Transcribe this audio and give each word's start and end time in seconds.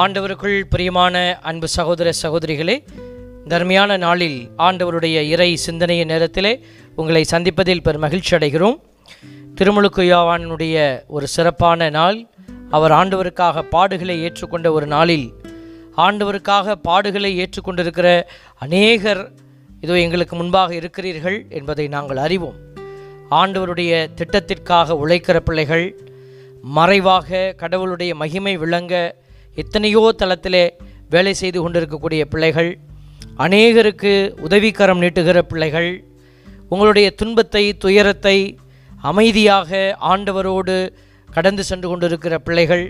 ஆண்டவருக்குள் 0.00 0.60
பிரியமான 0.70 1.38
அன்பு 1.42 1.68
சகோதர 1.68 2.10
சகோதரிகளே 2.22 2.74
தர்மையான 3.48 3.96
நாளில் 3.96 4.50
ஆண்டவருடைய 4.58 5.20
இறை 5.28 5.58
சிந்தனைய 5.66 6.04
நேரத்திலே 6.04 6.52
உங்களை 6.96 7.24
சந்திப்பதில் 7.30 7.82
பெரும் 7.82 8.00
மகிழ்ச்சி 8.00 8.36
அடைகிறோம். 8.36 8.76
திருமுழுக்கு 9.54 10.02
யாவானுடைய 10.02 10.76
ஒரு 11.06 11.26
சிறப்பான 11.26 11.88
நாள் 11.90 12.26
அவர் 12.70 12.90
ஆண்டவருக்காக 12.90 13.62
பாடுகளை 13.70 14.16
ஏற்றுக்கொண்ட 14.26 14.70
ஒரு 14.70 14.86
நாளில் 14.86 15.32
ஆண்டவருக்காக 15.96 16.74
பாடுகளை 16.88 17.44
ஏற்றுக்கொண்டிருக்கிற 17.44 18.22
அநேகர் 18.58 19.32
இதோ 19.80 19.98
எங்களுக்கு 19.98 20.36
முன்பாக 20.36 20.74
இருக்கிறீர்கள் 20.74 21.46
என்பதை 21.48 21.88
நாங்கள் 21.88 22.16
அறிவோம். 22.16 22.58
ஆண்டவருடைய 23.30 23.92
திட்டத்திற்காக 24.14 24.90
உழைக்கிற 24.90 25.40
பிள்ளைகள் 25.40 25.86
மறைவாக 26.62 27.54
கடவுளுடைய 27.56 28.14
மகிமை 28.14 28.56
விளங்க 28.56 29.16
எத்தனையோ 29.62 30.00
தளத்திலே 30.22 30.64
வேலை 31.10 31.32
செய்து 31.34 31.58
கொண்டிருக்கக்கூடிய 31.60 32.22
பிள்ளைகள் 32.32 32.70
அநேகருக்கு 33.44 34.12
உதவிக்கரம் 34.46 35.00
நீட்டுகிற 35.02 35.38
பிள்ளைகள் 35.50 35.90
உங்களுடைய 36.68 37.08
துன்பத்தை 37.20 37.62
துயரத்தை 37.84 38.36
அமைதியாக 39.10 39.70
ஆண்டவரோடு 40.12 40.76
கடந்து 41.28 41.64
சென்று 41.64 41.88
கொண்டிருக்கிற 41.88 42.34
பிள்ளைகள் 42.38 42.84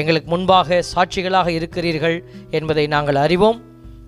எங்களுக்கு 0.00 0.28
முன்பாக 0.28 0.78
சாட்சிகளாக 0.94 1.48
இருக்கிறீர்கள் 1.58 2.16
என்பதை 2.50 2.84
நாங்கள் 2.94 3.18
அறிவோம். 3.24 3.58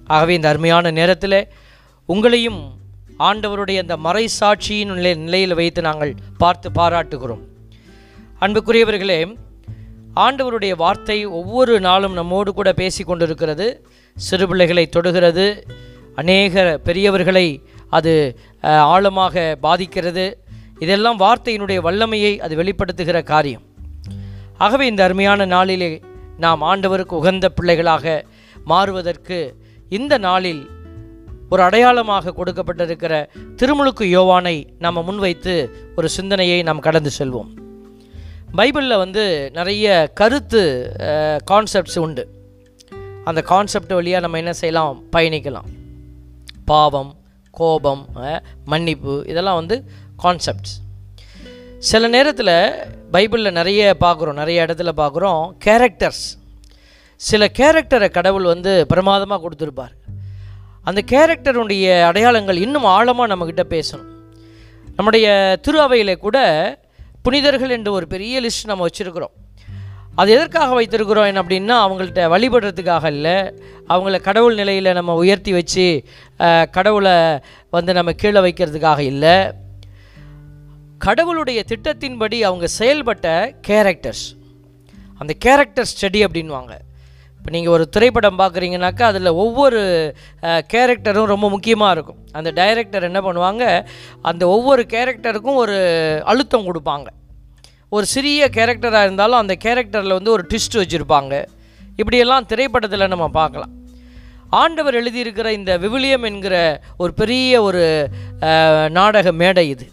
ஆகவே 0.06 0.34
இந்த 0.34 0.48
அருமையான 0.48 0.90
நேரத்தில் 0.90 1.38
உங்களையும் 2.08 2.60
ஆண்டவருடைய 3.28 3.78
அந்த 3.84 3.96
மறை 4.06 4.24
சாட்சியின் 4.40 4.94
நிலையில் 5.24 5.54
வைத்து 5.54 5.82
நாங்கள் 5.88 6.14
பார்த்து 6.42 6.70
பாராட்டுகிறோம். 6.70 7.42
அன்புக்குரியவர்களே 8.44 9.20
ஆண்டவருடைய 10.24 10.76
வார்த்தை 10.76 11.26
ஒவ்வொரு 11.38 11.80
நாளும் 11.80 12.12
நம்மோடு 12.12 12.52
கூட 12.52 12.72
பேசி 12.72 13.04
கொண்டிருக்கிறது. 13.04 13.66
சிறு 14.16 14.44
பிள்ளைகளை 14.48 14.84
தொடுகிறது. 14.88 15.46
அநேக 16.20 16.80
பெரியவர்களை 16.84 17.46
அது 17.96 18.12
ஆழமாக 18.94 19.58
பாதிக்கிறது. 19.66 20.26
இதெல்லாம் 20.78 21.18
வார்த்தையினுடைய 21.24 21.80
வல்லமையை 21.86 22.32
அது 22.40 22.54
வெளிப்படுத்துகிற 22.62 23.22
காரியம். 23.22 23.64
ஆகவே 24.58 24.86
இந்த 24.86 25.02
அருமையான 25.04 25.46
நாளிலே 25.46 25.90
நாம் 26.44 26.62
ஆண்டவருக்கு 26.62 27.14
உகந்த 27.20 27.46
பிள்ளைகளாக 27.48 28.24
மாறுவதற்கு 28.64 29.38
இந்த 29.88 30.14
நாளில் 30.18 30.62
ஒரு 31.50 31.62
அடையாளமாக 31.62 32.34
கொடுக்கப்பட்டிருக்கிற 32.38 33.14
திருமுழுக்கு 33.56 34.04
யோவானை 34.16 34.56
நாம் 34.78 35.04
முன்வைத்து 35.04 35.54
ஒரு 35.96 36.08
சிந்தனையை 36.08 36.58
நாம் 36.62 36.84
கடந்து 36.86 37.10
செல்வோம். 37.18 37.50
பைபிளில் 38.54 39.02
வந்து 39.02 39.50
நிறைய 39.52 39.86
கருத்து 40.14 40.62
கான்செப்ட்ஸ் 41.50 41.98
உண்டு. 42.04 42.24
அந்த 43.24 43.40
கான்செப்ட் 43.42 43.92
வழியாக 43.98 44.24
நம்ம 44.24 44.38
என்ன 44.42 44.52
செய்யலாம்? 44.52 45.02
பயணிக்கலாம். 45.14 45.68
பாவம் 46.64 47.12
கோபம் 47.50 48.02
மன்னிப்பு 48.64 49.14
இதெல்லாம் 49.32 49.60
வந்து 49.60 49.76
கான்செப்ட்ஸ் 50.24 50.74
சில 51.90 52.08
நேரத்தில் 52.08 52.54
பைபிளில் 53.12 53.56
நிறைய 53.58 53.96
பார்க்குறோம் 54.00 54.40
நிறைய 54.40 54.64
இடத்துல 54.66 54.92
பார்க்குறோம் 55.02 55.42
கேரக்டர்ஸ் 55.64 56.24
சில 57.20 57.50
கேரக்டரை 57.58 58.08
கடவுள் 58.10 58.46
வந்து 58.52 58.72
பிரமாதமாக 58.86 59.40
கொடுத்துருப்பார். 59.44 59.94
அந்த 60.82 61.02
கேரக்டருடைய 61.12 61.86
அடையாளங்கள் 62.04 62.56
இன்னும் 62.56 62.88
ஆழமாக 62.96 63.30
நம்மக்கிட்ட 63.32 63.64
பேசணும். 63.74 64.10
நம்முடைய 64.96 65.58
திரு 65.62 65.80
அவையில் 65.80 66.22
கூட 66.24 66.38
புனிதர்கள் 67.26 67.74
என்று 67.78 67.90
ஒரு 67.98 68.06
பெரிய 68.14 68.40
லிஸ்ட் 68.46 68.70
நம்ம 68.70 68.86
வச்சுருக்கிறோம். 68.88 69.34
அது 70.20 70.30
எதற்காக 70.36 70.74
வைத்திருக்கிறோம் 70.78 71.28
என்ன 71.30 71.40
அப்படின்னா 71.42 71.76
அவங்கள்ட்ட 71.86 72.22
வழிபடுறதுக்காக 72.34 73.04
இல்லை. 73.16 73.36
அவங்கள 73.94 74.18
கடவுள் 74.28 74.58
நிலையில் 74.60 74.96
நம்ம 74.98 75.14
உயர்த்தி 75.22 75.52
வச்சு 75.56 75.86
கடவுளை 76.76 77.14
வந்து 77.76 77.92
நம்ம 77.98 78.12
கீழே 78.22 78.40
வைக்கிறதுக்காக 78.46 79.00
இல்லை. 79.12 79.36
கடவுளுடைய 81.06 81.60
திட்டத்தின்படி 81.70 82.38
அவங்க 82.48 82.66
செயல்பட்ட 82.78 83.26
கேரக்டர்ஸ் 83.68 84.24
அந்த 85.20 85.32
கேரக்டர் 85.44 85.90
ஸ்டடி 85.92 86.20
அப்படின்வாங்க 86.26 86.72
இப்போ 87.38 87.50
நீங்கள் 87.56 87.74
ஒரு 87.76 87.84
திரைப்படம் 87.94 88.40
பார்க்குறீங்கனாக்கா 88.40 89.04
அதில் 89.12 89.30
ஒவ்வொரு 89.42 89.80
கேரக்டரும் 90.72 91.30
ரொம்ப 91.34 91.46
முக்கியமாக 91.54 91.94
இருக்கும். 91.96 92.20
அந்த 92.38 92.50
டைரக்டர் 92.60 93.08
என்ன 93.10 93.20
பண்ணுவாங்க 93.26 93.64
அந்த 94.30 94.42
ஒவ்வொரு 94.54 94.82
கேரக்டருக்கும் 94.94 95.60
ஒரு 95.64 95.76
அழுத்தம் 96.32 96.66
கொடுப்பாங்க. 96.68 97.08
ஒரு 97.94 98.06
சிறிய 98.12 98.46
கேரக்டராக 98.56 99.06
இருந்தாலும் 99.06 99.40
அந்த 99.42 99.54
கேரக்டரில் 99.64 100.16
வந்து 100.18 100.32
ஒரு 100.36 100.44
ட்விஸ்ட் 100.50 100.78
வச்சுருப்பாங்க. 100.80 101.34
இப்படியெல்லாம் 102.00 102.46
திரைப்படத்தில் 102.52 103.12
நம்ம 103.12 103.26
பார்க்கலாம். 103.40 103.72
ஆண்டவர் 104.62 104.98
எழுதியிருக்கிற 105.00 105.48
இந்த 105.58 105.72
விவிலியம் 105.84 106.26
என்கிற 106.30 106.56
ஒரு 107.02 107.12
பெரிய 107.20 107.62
ஒரு 107.68 107.84
நாடக 108.98 109.32
மேடை 109.42 109.64
இது. 109.74 109.86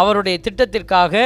அவருடைய 0.00 0.36
திட்டத்திற்காக 0.46 1.24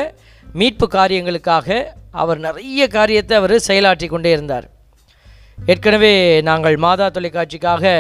மீட்பு 0.60 0.87
காரியங்களுக்காக 0.97 1.78
அவர் 2.22 2.41
நிறைய 2.47 2.82
காரியத்தை 2.97 3.34
அவர் 3.41 3.56
செயலாற்றி 3.69 4.06
கொண்டே 4.10 4.31
இருந்தார். 4.37 4.66
ஏற்கனவே 5.72 6.12
நாங்கள் 6.48 6.76
மாதா 6.84 7.06
தொலைக்காட்சிக்காக 7.16 7.94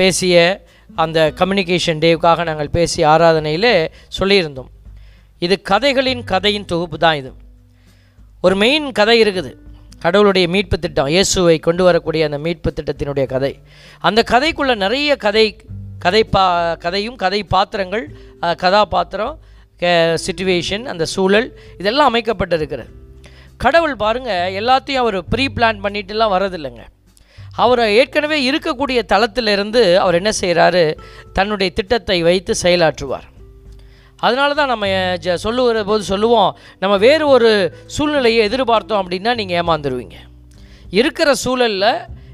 பேசிய 0.00 0.36
அந்த 1.02 1.18
கம்யூனிகேஷன் 1.40 2.02
டேவுக்காக 2.04 2.44
நாங்கள் 2.50 2.74
பேசிய 2.76 3.04
ஆராதனையில் 3.14 3.72
சொல்லியிருந்தோம். 4.18 4.70
இது 5.44 5.54
கதைகளின் 5.70 6.22
கதையின் 6.32 6.68
தொகுப்பு 6.72 6.98
தான் 7.04 7.18
இது. 7.20 7.30
ஒரு 8.44 8.54
மெயின் 8.62 8.86
கதை 8.98 9.16
இருக்குது. 9.24 9.50
கடவுளுடைய 10.04 10.46
மீட்பு 10.54 10.76
திட்டம் 10.84 11.10
இயேசுவை 11.14 11.56
கொண்டு 11.66 11.82
வரக்கூடிய 11.86 12.24
அந்த 12.28 12.38
மீட்பு 12.46 12.70
திட்டத்தினுடைய 12.78 13.26
கதை. 13.34 13.52
அந்த 14.08 14.20
கதைக்குள்ளே 14.32 14.74
நிறைய 14.84 15.10
கதை 15.26 15.46
கதை 16.04 16.22
பா 16.34 16.42
கதையும் 16.84 17.18
கதை 17.22 17.40
பாத்திரங்கள் 17.52 18.04
கதாபாத்திரம் 18.62 19.34
சுச்சுவேஷன் 20.24 20.84
அந்த 20.92 21.04
சூழல் 21.14 21.48
இதெல்லாம் 21.80 22.10
அமைக்கப்பட்டிருக்கிறது. 22.10 22.90
கடவுள் 23.64 23.96
பாருங்கள் 24.02 24.54
எல்லாத்தையும் 24.60 25.02
அவர் 25.04 25.18
ப்ரீ 25.32 25.44
பிளான் 25.56 25.80
பண்ணிட்டுலாம் 25.84 26.34
வரதில்லைங்க 26.36 26.84
அவர் 27.64 27.82
ஏற்கனவே 28.00 28.38
இருக்கக்கூடிய 28.48 29.00
தளத்திலிருந்து 29.12 29.82
அவர் 30.02 30.18
என்ன 30.20 30.30
செய்கிறாரு 30.42 30.84
தன்னுடைய 31.38 31.70
திட்டத்தை 31.78 32.18
வைத்து 32.28 32.54
செயலாற்றுவார். 32.62 33.26
அதனால 34.20 34.54
தான் 34.54 34.70
நம்ம 34.72 34.86
ஜ 35.24 35.34
சொல்லுகிற 35.34 35.84
போது 35.84 36.02
சொல்லுவோம் 36.02 36.56
நம்ம 36.78 36.96
வேறு 36.96 37.28
ஒரு 37.28 37.50
சூழ்நிலையை 37.86 38.48
எதிர்பார்த்தோம் 38.48 39.00
அப்படின்னா 39.02 39.34
நீங்கள் 39.34 39.58
ஏமாந்துருவீங்க. 39.62 40.16
இருக்கிற 40.90 41.34
சூழலில் 41.34 41.90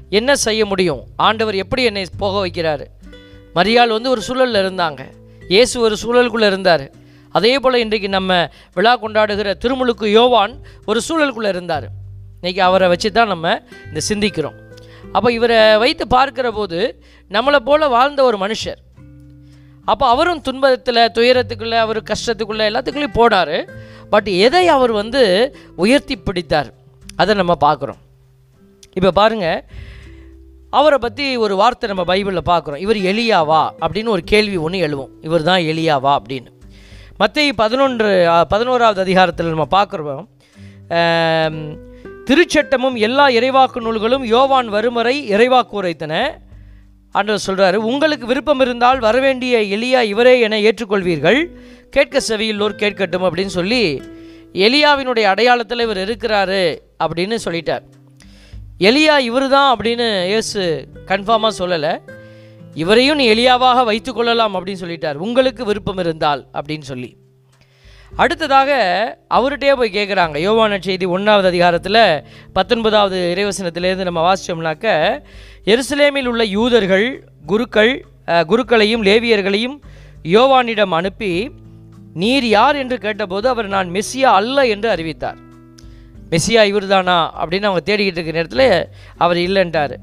என்ன 0.09 0.35
செய்ய 0.35 0.65
முடியும்? 0.65 1.01
ஆண்டவர் 1.15 1.55
எப்படி 1.55 1.83
என்னை 1.83 2.05
போக 2.17 2.47
வைக்கிறாரு? 2.47 2.85
மரியாள் 3.55 3.95
வந்து 3.97 4.09
ஒரு 4.09 4.21
சூழலில் 4.21 4.61
இருந்தாங்க. 4.63 5.01
இயேசு 5.47 5.75
ஒரு 5.79 5.95
சூழலுக்குள்ளே 6.03 6.45
இருந்தார். 6.45 6.85
அதே 7.31 7.59
போல் 7.59 7.81
இன்றைக்கு 7.83 8.09
நம்ம 8.09 8.49
விழா 8.73 8.93
கொண்டாடுகிற 9.03 9.53
திருமுழுக்கு 9.63 10.05
யோவான் 10.11 10.53
ஒரு 10.85 11.01
சூழலுக்குள்ளே 11.07 11.47
இருந்தார். 11.47 11.87
இன்றைக்கி 12.41 12.59
அவரை 12.59 12.87
வச்சு 12.87 13.11
தான் 13.11 13.27
நம்ம 13.27 13.61
இந்த 13.87 14.01
சிந்திக்கிறோம். 14.09 14.57
அப்போ 15.11 15.31
இவரை 15.31 15.77
வைத்து 15.77 16.07
பார்க்கிற 16.07 16.51
போது 16.51 16.79
நம்மளை 17.31 17.55
போல் 17.55 17.87
வாழ்ந்த 17.87 18.23
ஒரு 18.23 18.37
மனுஷர் 18.37 18.79
அப்போ 19.91 20.05
அவரும் 20.07 20.41
துன்பத்தில் 20.41 21.11
துயரத்துக்குள்ளே 21.17 21.77
அவர் 21.85 21.99
கஷ்டத்துக்குள்ளே 22.11 22.67
எல்லாத்துக்குள்ளேயும் 22.69 23.19
போனார். 23.21 23.57
பட் 24.13 24.29
எதை 24.45 24.67
அவர் 24.67 24.91
வந்து 24.91 25.21
உயர்த்தி 25.75 26.15
பிடித்தார்? 26.17 26.69
அதை 27.15 27.35
நம்ம 27.35 27.53
பார்க்குறோம். 27.65 27.99
இப்போ 28.97 29.11
பாருங்கள் 29.11 29.63
அவரை 30.79 30.97
பற்றி 30.97 31.25
ஒரு 31.45 31.55
வார்த்தை 31.61 31.87
நம்ம 31.89 32.03
பைபிளில் 32.11 32.49
பார்க்குறோம். 32.51 32.81
இவர் 32.85 32.99
எலியாவா 33.11 33.61
அப்படின்னு 33.83 34.13
ஒரு 34.15 34.23
கேள்வி 34.31 34.57
ஒன்று 34.65 34.85
எழுவோம். 34.87 35.11
இவர் 35.21 35.47
தான் 35.49 35.65
எலியாவா 35.71 36.11
அப்படின்னு. 36.19 36.51
மற்ற 37.21 37.41
பதினொன்று 37.63 38.09
பதினோராவது 38.53 39.01
அதிகாரத்தில் 39.05 39.53
நம்ம 39.53 39.67
பார்க்குறோம். 39.77 40.23
திருச்சட்டமும் 42.27 42.97
எல்லா 43.07 43.25
இறைவாக்கு 43.37 43.79
நூல்களும் 43.85 44.25
யோவான் 44.33 44.69
வரும் 44.75 44.97
வரை 44.99 45.15
இறைவாக்கு 45.35 45.73
உரைத்தன. 45.81 46.13
ஆண்டவர் 47.13 47.45
சொல்கிறாரு 47.47 47.75
உங்களுக்கு 47.75 48.25
விருப்பம் 48.25 48.59
இருந்தால் 48.59 48.99
வரவேண்டிய 48.99 49.57
எலியா 49.77 50.01
இவரே 50.13 50.39
என 50.39 50.59
ஏற்றுக்கொள்வீர்கள். 50.59 51.39
கேட்க 51.89 52.21
செவியுள்ளோர் 52.27 52.79
கேட்கட்டும் 52.83 53.25
அப்படின்னு 53.27 53.53
சொல்லி 53.59 54.01
எலியாவினுடைய 54.53 55.25
அடையாளத்தில் 55.33 55.79
இவர் 55.79 55.97
இருக்கிறாரு 55.97 56.63
அப்படின்னு 57.03 57.37
சொல்லிட்டார். 57.45 57.83
எலியா 58.79 59.15
இவர் 59.29 59.47
தான் 59.49 59.69
அப்படின்னு 59.73 60.07
இயேசு 60.25 60.87
கன்ஃபார்மாக 61.07 61.59
சொல்லலை. 61.59 61.93
இவரையும் 62.73 63.15
நீ 63.15 63.25
எலியாவாக 63.33 63.83
வைத்துக்கொள்ளலாம் 63.89 64.55
அப்படின்னு 64.57 64.83
சொல்லிட்டார். 64.85 65.15
உங்களுக்கு 65.15 65.65
விருப்பம் 65.65 65.97
இருந்தால் 65.97 66.41
அப்படின்னு 66.53 66.87
சொல்லி. 66.91 67.11
அடுத்ததாக 68.15 68.71
அவர்கிட்டயே 69.29 69.73
போய் 69.75 69.95
கேட்குறாங்க 69.95 70.37
யோவான 70.47 70.79
செய்தி 70.79 71.05
ஒன்றாவது 71.05 71.47
அதிகாரத்தில் 71.47 72.23
பத்தொன்பதாவது 72.53 73.19
இறைவசனத்திலேருந்து 73.33 74.03
நம்ம 74.03 74.21
வாசித்தோம்னாக்க 74.27 74.87
எருசலேமில் 75.65 76.25
உள்ள 76.25 76.43
யூதர்கள் 76.43 77.07
குருக்கள் 77.45 78.05
குருக்களையும் 78.27 79.03
லேவியர்களையும் 79.03 79.77
யோவானிடம் 80.23 80.93
அனுப்பி 80.99 81.51
நீர் 82.13 82.47
யார் 82.47 82.75
என்று 82.75 82.97
கேட்டபோது 82.97 83.49
அவர் 83.49 83.67
நான் 83.67 83.89
மெஸ்ஸியா 83.89 84.31
அல்ல 84.39 84.67
என்று 84.67 84.89
அறிவித்தார். 84.89 85.37
மெஸ்ஸியா 86.29 86.61
இவர்தானா? 86.71 87.17
அப்படின்னு 87.41 87.69
அவங்க 87.69 87.83
தேடிக்கிட்டு 87.85 88.19
இருக்கிற 88.19 88.37
நேரத்தில் 88.39 88.67
அவர் 89.17 89.37
இல்லைன்றார் 89.37 89.95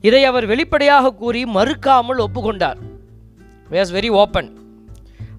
இதை 0.00 0.24
அவர் 0.24 0.46
வெளிப்படையாக 0.46 1.12
கூறி 1.12 1.44
மறுக்காமல் 1.44 2.24
ஒப்புக்கொண்டார். 2.26 2.78
வேஸ் 3.70 3.94
வெரி 3.96 4.08
ஓப்பன் 4.08 4.50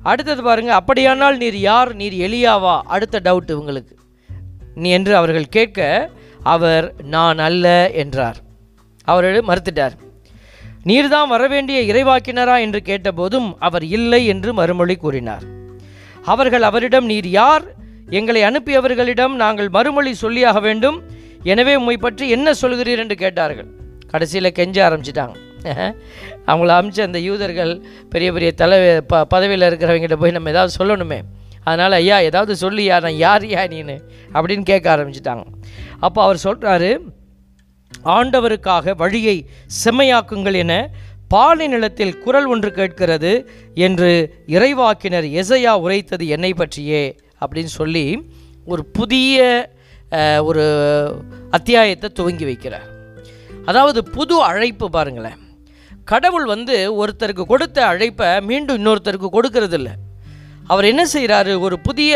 அடுத்தது 0.04 0.44
பாருங்கள் 0.44 0.76
அப்படியானால் 0.76 1.38
நீர் 1.38 1.56
யார்? 1.56 1.96
நீர் 1.96 2.14
எளியாவா 2.14 2.82
அடுத்த 2.82 3.20
டவுட் 3.24 3.48
இவங்களுக்கு. 3.48 3.96
நீ 4.76 4.90
என்று 4.90 5.16
அவர்கள் 5.16 5.48
கேட்க 5.48 6.10
அவர் 6.44 6.94
நான் 7.04 7.38
அல்ல 7.38 7.92
என்றார். 7.92 8.38
அவர் 9.04 9.26
மறுத்துட்டார். 9.26 9.92
நீர்தான் 10.86 11.28
வரவேண்டிய 11.28 11.94
இறைவாக்கினரா? 11.94 12.60
என்று 12.60 12.82
கேட்டபோதும் 12.86 13.56
அவர் 13.60 13.84
இல்லை 13.84 14.26
என்று 14.26 14.54
மறுமொழி 14.54 14.96
கூறினார். 14.96 15.44
அவர்கள் 16.24 16.62
அவரிடம் 16.62 17.06
நீர் 17.06 17.28
யார்? 17.28 17.64
எங்களை 18.10 18.42
அனுப்பியவர்களிடம் 18.42 19.34
நாங்கள் 19.34 19.70
மறுமொழி 19.70 20.16
சொல்லியாக 20.22 20.62
வேண்டும். 20.62 21.02
எனவே 21.44 21.76
உம்மை 21.76 21.98
பற்றி 21.98 22.30
என்ன 22.30 22.52
சொல்கிறீர்? 22.62 22.98
என்று 22.98 23.16
கேட்டார்கள். 23.16 23.68
கடைசியில் 24.08 24.52
கெஞ்ச 24.52 24.90
ஆரம்பிச்சிட்டாங்க. 24.90 25.36
அவங்கள 26.48 26.70
அமிச்ச 26.80 27.02
அந்த 27.02 27.20
யூதர்கள் 27.20 27.82
பெரிய 28.10 28.32
பெரிய 28.32 28.52
தலை 28.52 29.02
ப 29.02 29.26
பதவியில் 29.26 29.62
இருக்கிறவங்ககிட்ட 29.62 30.16
போய் 30.16 30.32
நம்ம 30.32 30.50
ஏதாவது 30.50 30.74
சொல்லணுமே. 30.80 31.22
அதனால் 31.64 31.92
ஐயா 31.92 32.20
ஏதாவது 32.20 32.70
சொல்லியா 32.70 33.02
நான் 33.02 33.16
யார் 33.16 33.44
யா 33.44 33.64
நீனு? 33.68 34.02
அப்படின்னு 34.34 34.62
கேட்க 34.62 34.96
ஆரம்பிச்சிட்டாங்க. 34.96 35.44
அப்போ 36.00 36.24
அவர் 36.24 36.44
சொல்கிறாரு 36.44 37.00
ஆண்டவருக்காக 38.06 38.96
வழியை 38.96 39.50
செம்மையாக்குங்கள் 39.86 40.54
என 40.54 40.90
பாலை 41.28 41.68
நிலத்தில் 41.68 42.20
குரல் 42.20 42.46
ஒன்று 42.46 42.72
கேட்கிறது 42.72 43.50
என்று 43.74 44.34
இறைவாக்கினர் 44.48 45.28
எசையா 45.42 45.80
உரைத்தது 45.80 46.28
என்னை 46.28 46.54
பற்றியே 46.54 47.18
அப்படின்னு 47.42 47.64
சொல்லி 47.64 48.32
ஒரு 48.66 48.86
புதிய 48.86 49.70
ஒரு 50.44 50.64
அத்தியாயத்தை 51.52 52.10
துவங்கி 52.10 52.46
வைக்கிறார். 52.46 52.88
அதாவது 53.66 54.04
புது 54.04 54.44
அழைப்பு 54.44 54.90
பாருங்களேன். 54.90 55.40
கடவுள் 56.12 56.46
வந்து 56.54 56.76
ஒருத்தருக்கு 57.02 57.44
கொடுத்த 57.52 57.78
அழைப்பை 57.92 58.30
மீண்டும் 58.50 58.80
இன்னொருத்தருக்கு 58.80 59.30
கொடுக்கறது 59.38 59.78
இல்லை 59.80 59.94
அவர் 60.74 60.90
என்ன 60.92 61.04
செய்கிறாரு 61.14 61.54
ஒரு 61.66 61.76
புதிய 61.88 62.14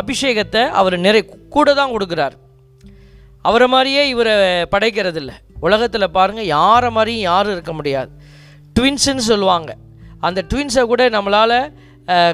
அபிஷேகத்தை 0.00 0.62
அவர் 0.80 0.96
நிறை 1.06 1.20
கூட 1.56 1.74
தான் 1.80 1.92
கொடுக்குறார். 1.94 2.34
அவரை 3.48 3.68
மாதிரியே 3.74 4.02
இவரை 4.12 4.34
படைக்கிறது 4.74 5.18
இல்லை 5.22 5.36
உலகத்தில் 5.66 6.14
பாருங்கள் 6.16 6.50
யாரை 6.56 6.90
மாதிரியும் 6.96 7.26
யாரும் 7.30 7.54
இருக்க 7.56 7.72
முடியாது. 7.78 8.10
ட்வின்ஸுன்னு 8.76 9.24
சொல்லுவாங்க. 9.30 9.70
அந்த 10.26 10.40
ட்வின்ஸை 10.50 10.84
கூட 10.92 11.02
நம்மளால் 11.16 11.58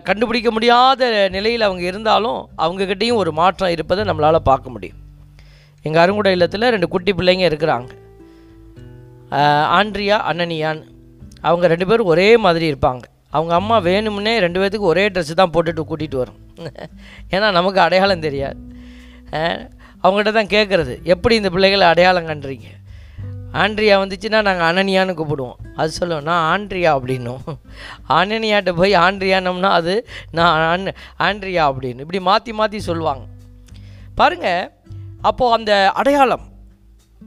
கண்டுபிடிக்க 0.08 0.50
முடியாத 0.56 1.02
நிலையில் 1.34 1.66
அவங்க 1.66 1.82
இருந்தாலும் 1.90 2.38
அவங்கக்கிட்டேயும் 2.64 3.20
ஒரு 3.22 3.32
மாற்றம் 3.40 3.74
இருப்பதை 3.74 4.04
நம்மளால் 4.10 4.46
பார்க்க 4.50 4.74
முடியும். 4.74 5.00
எங்கள் 5.86 6.02
அருங்குட 6.04 6.30
இல்லத்தில் 6.36 6.72
ரெண்டு 6.74 6.88
குட்டி 6.94 7.12
பிள்ளைங்க 7.18 7.44
இருக்கிறாங்க. 7.50 7.90
ஆண்ட்ரியா 9.78 10.16
அன்னனியான்னு. 10.30 10.84
அவங்க 11.42 11.66
ரெண்டு 11.66 11.86
பேரும் 11.86 12.06
ஒரே 12.06 12.36
மாதிரி 12.36 12.72
இருப்பாங்க. 12.72 13.02
அவங்க 13.30 13.54
அம்மா 13.54 13.80
வேணும்னே 13.80 14.38
ரெண்டு 14.38 14.60
பேர்த்துக்கு 14.60 14.92
ஒரே 14.92 15.08
ட்ரெஸ்ஸு 15.08 15.32
தான் 15.32 15.50
போட்டுட்டு 15.50 15.82
கூட்டிகிட்டு 15.90 16.16
வரும். 16.16 16.38
ஏன்னா 17.30 17.52
நமக்கு 17.52 17.80
அடையாளம் 17.80 18.20
தெரியாது. 18.20 18.58
அவங்ககிட்ட 20.02 20.32
தான் 20.32 20.52
கேட்குறது 20.56 21.02
எப்படி 21.02 21.34
இந்த 21.34 21.50
பிள்ளைகளை 21.50 21.86
அடையாளம் 21.86 22.26
கண்டுறீங்க 22.26 22.68
ஆண்ட்ரியா 23.52 23.94
வந்துச்சுன்னா 24.00 24.42
நாங்கள் 24.42 24.68
அனனியான்னு 24.70 25.14
கூப்பிடுவோம். 25.18 25.58
அது 25.74 25.90
சொல்லுவோம் 25.90 26.24
நான் 26.24 26.46
ஆண்ட்ரியா 26.52 26.90
அப்படின்னும். 26.98 27.42
அனனியாட்ட 28.08 28.72
போய் 28.72 28.94
ஆண்ட்ரியானம்னா 28.94 29.70
அது 29.70 30.08
நான் 30.30 30.60
ஆன் 30.60 30.94
ஆண்ட்ரியா 31.18 31.64
அப்படின்னு. 31.70 32.00
இப்படி 32.00 32.20
மாற்றி 32.20 32.52
மாற்றி 32.52 32.80
சொல்லுவாங்க. 32.80 33.24
பாருங்க 34.14 34.72
அப்போது 35.22 35.52
அந்த 35.52 35.90
அடையாளம் 35.90 36.46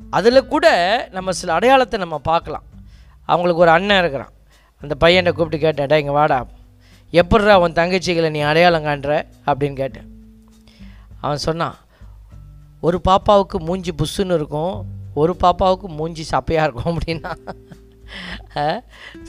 அதில் 0.09 0.47
கூட 0.47 0.67
நம்ம 1.11 1.31
சில 1.31 1.53
அடையாளத்தை 1.53 1.99
நம்ம 1.99 2.17
பார்க்கலாம். 2.17 2.63
அவங்களுக்கு 3.25 3.63
ஒரு 3.65 3.71
அண்ணன் 3.77 4.01
இருக்கிறான். 4.03 4.33
அந்த 4.81 4.95
பையனை 5.03 5.31
கூப்பிட்டு 5.31 5.65
கேட்டேன் 5.65 5.99
இங்கே 6.03 6.15
வாடா. 6.19 6.39
எப்பட்றா 7.19 7.53
உன் 7.63 7.77
தங்கச்சிகளை 7.79 8.29
நீ 8.35 8.39
அடையாளம் 8.49 8.87
காண்ற? 8.87 9.11
அப்படின்னு 9.49 9.77
கேட்டேன். 9.81 10.07
அவன் 11.23 11.45
சொன்னான் 11.47 11.77
ஒரு 12.87 12.97
பாப்பாவுக்கு 13.07 13.57
மூஞ்சி 13.67 13.91
புஷ்ஷுன்னு 14.01 14.37
இருக்கும் 14.39 14.75
ஒரு 15.13 15.33
பாப்பாவுக்கு 15.43 15.87
மூஞ்சி 15.97 16.23
சப்பையாக 16.31 16.67
இருக்கும் 16.67 16.93
அப்படின்னா. 16.93 17.31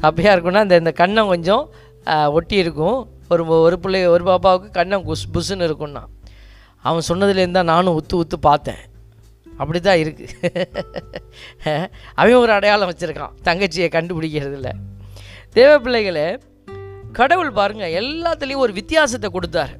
சப்பையாக 0.02 0.34
இருக்கும்னா 0.34 0.62
இந்த 0.66 0.76
இந்த 0.82 0.92
கண்ணம் 1.00 1.30
கொஞ்சம் 1.32 1.64
ஒட்டி 2.36 2.56
இருக்கும். 2.56 2.98
ஒரு 3.32 3.42
ஒரு 3.66 3.76
பிள்ளை 3.82 4.06
ஒரு 4.14 4.24
பாப்பாவுக்கு 4.30 4.70
கண்ணம் 4.78 5.04
குஸ் 5.08 5.28
புஷ்ஷுன்னு 5.34 5.68
இருக்கும்னா. 5.68 6.02
அவன் 6.88 7.08
சொன்னதுலேருந்து 7.08 7.58
தான் 7.58 7.72
நானும் 7.72 7.98
உத்து 7.98 8.14
உத்து 8.22 8.38
பார்த்தேன். 8.40 8.82
அப்படி 9.60 9.78
தான் 9.80 10.00
இருக்குது 10.02 10.28
அவன் 12.20 12.40
ஒரு 12.44 12.52
அடையாளம் 12.56 12.90
வச்சுருக்கான். 12.90 13.34
தங்கச்சியை 13.48 13.88
கண்டுபிடிக்கிறதில்ல 13.96 14.70
தேவ 15.58 15.70
பிள்ளைகளே 15.84 16.26
கடவுள் 17.18 17.52
பாருங்கள் 17.58 17.96
எல்லாத்துலேயும் 18.00 18.64
ஒரு 18.66 18.72
வித்தியாசத்தை 18.78 19.28
கொடுத்தாரு. 19.34 19.74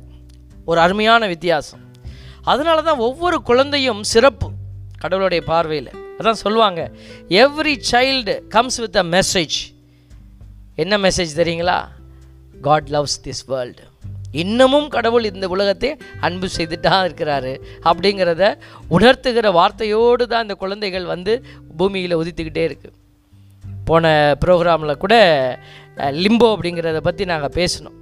ஒரு 0.71 0.79
அருமையான 0.81 1.27
வித்தியாசம். 1.35 1.83
அதனால 2.53 2.83
தான் 2.89 3.05
ஒவ்வொரு 3.09 3.37
குழந்தையும் 3.49 4.03
சிறப்பு 4.13 4.49
கடவுளுடைய 5.03 5.43
பார்வையில். 5.51 5.93
அதான் 6.19 6.43
சொல்லுவாங்க 6.45 6.81
every 7.45 7.75
child 7.93 8.35
comes 8.57 8.79
with 8.83 9.01
a 9.03 9.07
message 9.17 9.57
என்ன 10.83 10.99
மெசேஜ் 11.07 11.33
தெரியுங்களா? 11.41 11.79
காட் 12.67 12.91
லவ்ஸ் 12.97 13.19
திஸ் 13.25 13.43
வேர்ல்டு 13.53 13.85
இன்னமும் 14.43 14.89
கடவுள் 14.95 15.29
இந்த 15.31 15.47
உலகத்தை 15.55 15.91
அன்பு 16.27 16.49
செய்துட்டா 16.57 16.95
இருக்கிறாரு 17.07 17.53
அப்படிங்கிறத 17.91 18.45
உணர்த்துகிற 18.97 19.47
வார்த்தையோடு 19.59 20.27
தான் 20.33 20.45
இந்த 20.47 20.57
குழந்தைகள் 20.63 21.07
வந்து 21.15 21.33
பூமியில் 21.79 22.19
உதித்துக்கிட்டே 22.21 22.65
இருக்குது 22.69 22.99
போன 23.89 24.07
ப்ரோக்ராமில் 24.45 25.01
கூட 25.05 25.15
லிம்போ 26.25 26.49
அப்படிங்கிறத 26.55 27.01
பற்றி 27.07 27.25
நாங்கள் 27.31 27.55
பேசினோம். 27.57 27.97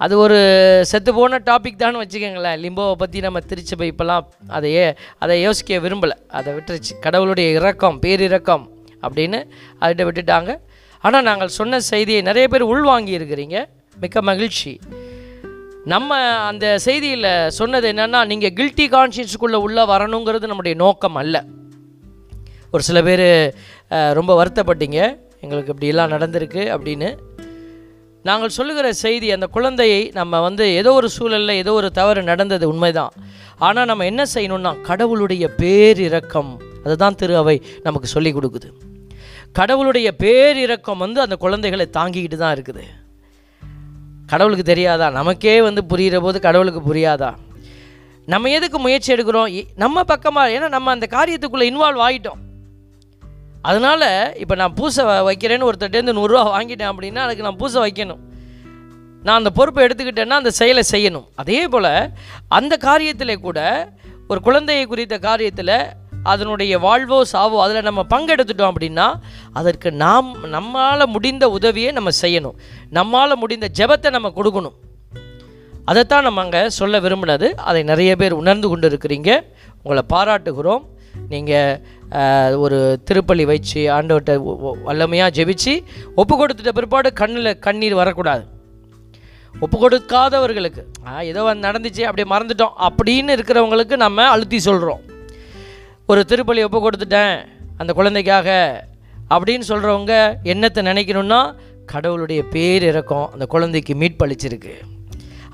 அது 0.00 0.14
ஒரு 0.24 0.38
செத்து 0.90 1.10
போன 1.16 1.38
டாபிக் 1.48 1.82
தான் 1.82 1.98
வச்சுக்கோங்களேன். 2.00 2.58
லிம்போவை 2.64 2.94
பற்றி 3.02 3.18
நம்ம 3.26 3.40
திருச்சி 3.50 3.74
போய் 3.80 3.92
இப்போலாம் 3.92 4.26
அதையே 4.56 4.86
அதை 5.22 5.36
யோசிக்க 5.46 5.78
விரும்பலை. 5.84 6.16
அதை 6.38 6.50
விட்டுருச்சு. 6.56 6.92
கடவுளுடைய 7.04 7.48
இறக்கம் 7.58 7.98
பேரிறக்கம் 8.04 8.64
அப்படின்னு 9.04 9.40
அதை 9.86 10.06
விட்டுட்டாங்க. 10.08 10.52
ஆனால் 11.04 11.26
நாங்கள் 11.28 11.56
சொன்ன 11.58 11.80
செய்தியை 11.92 12.22
நிறைய 12.30 12.46
பேர் 12.54 12.70
உள்வாங்கி 12.72 13.18
இருக்கிறீங்க 13.18 13.58
மிக்க 14.02 14.22
மகிழ்ச்சி. 14.30 14.72
நம்ம 15.90 16.16
அந்த 16.48 16.66
செய்தியில் 16.84 17.28
சொன்னது 17.56 17.86
என்னென்னா 17.92 18.18
நீங்கள் 18.30 18.52
கில்ட்டி 18.58 18.84
கான்ஷியன்ஸுக்குள்ளே 18.92 19.58
உள்ளே 19.66 19.84
வரணுங்கிறது 19.92 20.50
நம்முடைய 20.50 20.74
நோக்கம் 20.82 21.18
அல்ல. 21.22 21.36
ஒரு 22.74 22.82
சில 22.88 22.98
பேர் 23.08 23.24
ரொம்ப 24.18 24.32
வருத்தப்பட்டீங்க. 24.40 24.98
எங்களுக்கு 25.44 25.72
இப்படியெல்லாம் 25.72 26.12
நடந்திருக்கு 26.14 26.62
அப்படின்னு. 26.74 27.08
நாங்கள் 28.28 28.54
சொல்லுகிற 28.58 28.92
செய்தி 29.02 29.28
அந்த 29.36 29.46
குழந்தையை 29.56 30.00
நம்ம 30.20 30.40
வந்து 30.46 30.64
ஏதோ 30.80 30.92
ஒரு 31.00 31.08
சூழலில் 31.16 31.60
ஏதோ 31.62 31.72
ஒரு 31.80 31.90
தவறு 31.98 32.22
நடந்தது 32.30 32.64
உண்மைதான். 32.72 33.14
ஆனால் 33.66 33.90
நம்ம 33.90 34.04
என்ன 34.12 34.22
செய்யணும்னா 34.34 34.74
கடவுளுடைய 34.88 35.44
பேரிரக்கம் 35.62 36.52
அதுதான் 36.84 37.18
திரு 37.20 37.36
அவை 37.42 37.56
நமக்கு 37.86 38.08
சொல்லி 38.16 38.30
கொடுக்குது. 38.34 38.68
கடவுளுடைய 39.58 40.08
பேரிரக்கம் 40.24 41.02
வந்து 41.06 41.20
அந்த 41.26 41.36
குழந்தைகளை 41.44 41.88
தாங்கிக்கிட்டு 41.98 42.38
தான் 42.42 42.54
இருக்குது. 42.56 42.84
கடவுளுக்கு 44.32 44.64
தெரியாதா? 44.64 45.10
நமக்கே 45.10 45.62
வந்து 45.62 45.84
புரிகிற 45.88 46.20
போது 46.20 46.40
கடவுளுக்கு 46.40 46.94
புரியாதா? 46.94 47.34
நம்ம 48.26 48.48
எதுக்கு 48.48 48.78
முயற்சி 48.78 49.12
எடுக்கிறோம்? 49.12 49.48
இ- 49.48 49.66
நம்ம 49.74 50.02
பக்கமாக 50.02 50.50
ஏன்னா 50.50 50.68
நம்ம 50.68 50.90
அந்த 50.90 51.06
காரியத்துக்குள்ளே 51.10 51.66
இன்வால்வ் 51.70 52.08
ஆகிட்டோம் 52.10 52.40
அதனால் 53.62 54.36
இப்போ 54.36 54.54
நான் 54.54 54.74
பூசை 54.74 55.04
வ- 55.04 55.32
வைக்கிறேன்னு 55.32 55.68
ஒருத்தட்டேருந்து 55.68 56.14
நூறுரூவா 56.14 56.44
வாங்கிட்டேன் 56.44 56.92
அப்படின்னா 56.92 57.16
அதுக்கு 57.16 57.42
நான் 57.42 57.56
பூசை 57.56 57.82
வைக்கணும். 57.82 58.18
நான் 59.22 59.36
அந்த 59.36 59.50
பொறுப்பை 59.50 59.86
எடுத்துக்கிட்டேன்னா 59.86 60.28
அந்த 60.28 60.50
செயலை 60.50 60.82
செய்யணும். 60.90 61.26
அதே 61.34 61.68
போல் 61.68 62.10
அந்த 62.48 62.78
காரியத்தில் 62.80 63.36
கூட 63.36 63.88
ஒரு 64.28 64.40
குழந்தையை 64.40 64.86
குறித்த 64.86 65.18
காரியத்தில் 65.18 65.92
அதனுடைய 66.30 66.72
வாழ்வோ 66.84 67.18
சாவோ 67.32 67.58
அதில் 67.64 67.86
நம்ம 67.88 68.02
பங்கெடுத்துட்டோம் 68.12 68.70
அப்படின்னா 68.72 69.06
அதற்கு 69.60 69.88
நாம் 70.04 70.30
நம்மால் 70.56 71.12
முடிந்த 71.14 71.44
உதவியை 71.56 71.90
நம்ம 71.98 72.10
செய்யணும். 72.22 72.56
நம்மால் 72.98 73.40
முடிந்த 73.42 73.68
ஜெபத்தை 73.80 74.10
நம்ம 74.16 74.30
கொடுக்கணும். 74.38 74.76
அதைத்தான் 75.90 76.26
நம்ம 76.26 76.40
அங்கே 76.44 76.62
சொல்ல 76.78 77.00
விரும்பினது. 77.04 77.46
அதை 77.68 77.80
நிறைய 77.90 78.10
பேர் 78.20 78.40
உணர்ந்து 78.40 78.66
கொண்டு 78.72 78.88
இருக்கிறீங்க 78.90 79.30
உங்களை 79.82 80.04
பாராட்டுகிறோம். 80.14 80.82
நீங்கள் 81.32 82.58
ஒரு 82.64 82.78
திருப்பள்ளி 83.08 83.44
வச்சு 83.52 83.80
ஆண்டவர்கிட்ட 83.96 84.34
வல்லமையாக 84.88 85.34
ஜெபிச்சு 85.38 85.74
ஒப்பு 86.20 86.34
கொடுத்துட்ட 86.40 86.72
பிற்பாடு 86.78 87.08
கண்ணில் 87.20 87.58
கண்ணீர் 87.66 88.00
வரக்கூடாது. 88.00 88.44
ஒப்பு 89.54 89.76
கொடுக்காதவர்களுக்கு 89.78 90.82
ஏதோ 91.30 91.40
வந்து 91.48 91.66
நடந்துச்சு 91.68 92.04
அப்படியே 92.08 92.28
மறந்துட்டோம் 92.34 92.76
அப்படின்னு 92.88 93.34
இருக்கிறவங்களுக்கு 93.36 93.96
நம்ம 94.04 94.28
அழுத்தி 94.34 94.60
சொல்கிறோம் 94.68 95.02
ஒரு 96.10 96.24
திருப்பலி 96.30 96.62
ஒப்பு 96.66 96.78
கொடுத்துட்டேன் 96.84 97.34
அந்த 97.76 97.92
குழந்தைக்காக 97.92 98.48
அப்படின்னு 99.34 99.64
சொல்கிறவங்க 99.68 100.14
என்னத்தை 100.52 100.80
நினைக்கணும்னா 100.90 101.40
கடவுளுடைய 101.92 102.42
பேர் 102.54 102.82
இறக்கம் 102.82 103.30
அந்த 103.32 103.46
குழந்தைக்கு 103.46 103.94
மீட்பளிச்சிருக்கு. 103.94 104.74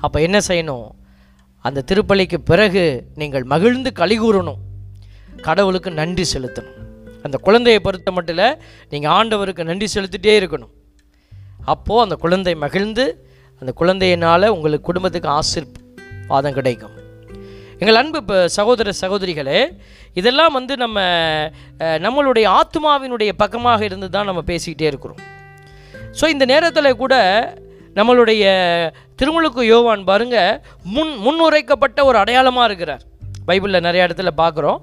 அப்போ 0.05 0.21
என்ன 0.21 0.37
செய்யணும்? 0.47 0.87
அந்த 1.61 1.81
திருப்பலிக்கு 1.81 2.37
பிறகு 2.51 2.83
நீங்கள் 3.15 3.43
மகிழ்ந்து 3.43 3.91
கலிகூறணும் 3.95 4.59
கடவுளுக்கு 5.47 5.91
நன்றி 5.91 6.25
செலுத்தணும். 6.33 6.77
அந்த 7.23 7.37
குழந்தையை 7.37 7.79
பொறுத்த 7.81 8.11
மட்டும் 8.11 8.59
நீங்கள் 8.89 9.13
ஆண்டவருக்கு 9.17 9.69
நன்றி 9.71 9.87
செலுத்திட்டே 9.95 10.35
இருக்கணும். 10.39 10.73
அப்போது 11.73 12.03
அந்த 12.05 12.15
குழந்தை 12.15 12.55
மகிழ்ந்து 12.55 13.05
அந்த 13.61 13.71
குழந்தையினால் 13.79 14.53
உங்களுக்கு 14.55 14.87
குடும்பத்துக்கு 14.89 15.29
ஆசீர்வாதம் 15.29 16.57
கிடைக்கும். 16.59 16.95
எங்கள் 17.81 17.97
அன்பு 17.99 18.17
இப்போ 18.21 18.37
சகோதர 18.55 18.91
சகோதரிகளே 19.01 19.59
இதெல்லாம் 20.19 20.55
வந்து 20.57 20.73
நம்ம 20.81 20.99
நம்மளுடைய 22.05 22.45
ஆத்மாவினுடைய 22.59 23.31
பக்கமாக 23.41 23.85
இருந்து 23.87 24.07
தான் 24.15 24.27
நம்ம 24.29 24.41
பேசிக்கிட்டே 24.49 24.87
இருக்கிறோம். 24.91 25.21
ஸோ 26.19 26.25
இந்த 26.33 26.45
நேரத்தில் 26.51 26.99
கூட 27.03 27.15
நம்மளுடைய 27.99 28.43
திருமுழுக்கு 29.19 29.61
யோவான் 29.73 30.03
பாருங்க 30.09 30.37
முன் 30.95 31.13
முன்னுரைக்கப்பட்ட 31.25 31.99
ஒரு 32.09 32.17
அடையாளமாக 32.23 32.67
இருக்கிறார். 32.69 33.03
பைபிளில் 33.47 33.85
நிறைய 33.87 34.07
இடத்துல 34.07 34.31
பார்க்குறோம். 34.41 34.81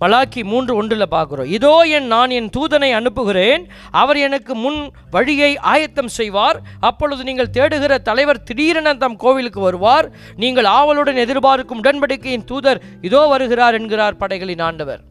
மலாக்கி 0.00 0.42
மூன்று 0.52 0.72
ஒன்றில் 0.80 1.12
பார்க்குறோம். 1.14 1.50
இதோ 1.56 1.74
என் 1.96 2.08
நான் 2.12 2.32
என் 2.38 2.48
தூதனை 2.56 2.90
அனுப்புகிறேன். 2.98 3.64
அவர் 4.02 4.18
எனக்கு 4.26 4.52
முன் 4.62 4.78
வழியை 5.14 5.50
ஆயத்தம் 5.72 6.10
செய்வார். 6.18 6.58
அப்பொழுது 6.88 7.22
நீங்கள் 7.28 7.52
தேடுகிற 7.56 7.98
தலைவர் 8.08 8.42
திடீரென 8.48 8.94
தம் 9.02 9.16
கோவிலுக்கு 9.24 9.60
வருவார். 9.60 10.08
நீங்கள் 10.44 10.68
ஆவலுடன் 10.78 11.22
எதிர்பார்க்கும் 11.24 11.82
உடன்படிக்கையின் 11.84 12.48
தூதர் 12.50 12.82
இதோ 13.08 13.22
வருகிறார் 13.32 13.76
என்கிறார் 13.80 14.20
படைகளின் 14.22 14.64
ஆண்டவர். 14.68 15.02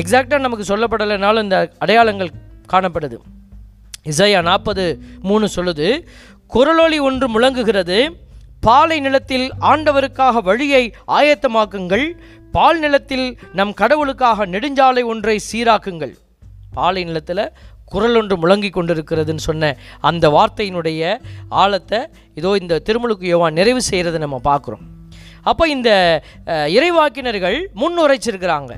எக்ஸாக்டாக 0.00 0.46
நமக்கு 0.48 0.66
சொல்லப்படலைனாலும் 0.72 1.46
இந்த 1.46 1.58
அடையாளங்கள் 1.84 2.36
காணப்படுது. 2.72 3.16
இசையா 4.10 4.42
நாற்பது 4.50 4.84
மூணு 5.30 5.48
சொல்லுது 5.56 5.88
குரலொலி 6.54 6.98
ஒன்று 7.08 7.26
முழங்குகிறது. 7.34 7.98
பாலை 8.66 8.96
நிலத்தில் 9.00 9.46
ஆண்டவருக்காக 9.70 10.42
வழியை 10.48 10.82
ஆயத்தமாக்குங்கள். 11.18 12.06
பால் 12.54 12.80
நிலத்தில் 12.84 13.26
நம் 13.58 13.74
கடவுளுக்காக 13.80 14.46
நெடுஞ்சாலை 14.54 15.02
ஒன்றை 15.12 15.36
சீராக்குங்கள். 15.50 16.14
பாலை 16.76 17.02
நிலத்தில் 17.08 17.44
குரல் 17.92 18.16
ஒன்று 18.20 18.34
முழங்கி 18.42 18.70
கொண்டிருக்கிறதுன்னு 18.74 19.44
சொன்ன 19.46 19.70
அந்த 20.08 20.24
வார்த்தையினுடைய 20.36 21.12
ஆழத்தை 21.62 22.00
இதோ 22.38 22.50
இந்த 22.62 22.80
திருமுழுக்கு 22.86 23.26
யோவான் 23.32 23.58
நிறைவு 23.60 23.80
செய்கிறத 23.90 24.20
நம்ம 24.24 24.38
பார்க்குறோம். 24.50 24.84
அப்போ 25.50 25.64
இந்த 25.76 25.90
இறைவாக்கினர்கள் 26.76 27.58
முன்னுரைச்சிருக்கிறாங்க. 27.82 28.72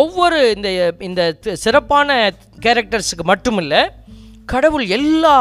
ஒவ்வொரு 0.00 0.38
இந்த 0.56 0.68
இந்த 1.08 1.22
சிறப்பான 1.64 2.18
கேரக்டர்ஸுக்கு 2.66 3.26
மட்டுமில்லை 3.32 3.82
கடவுள் 4.52 4.86
எல்லா 4.98 5.36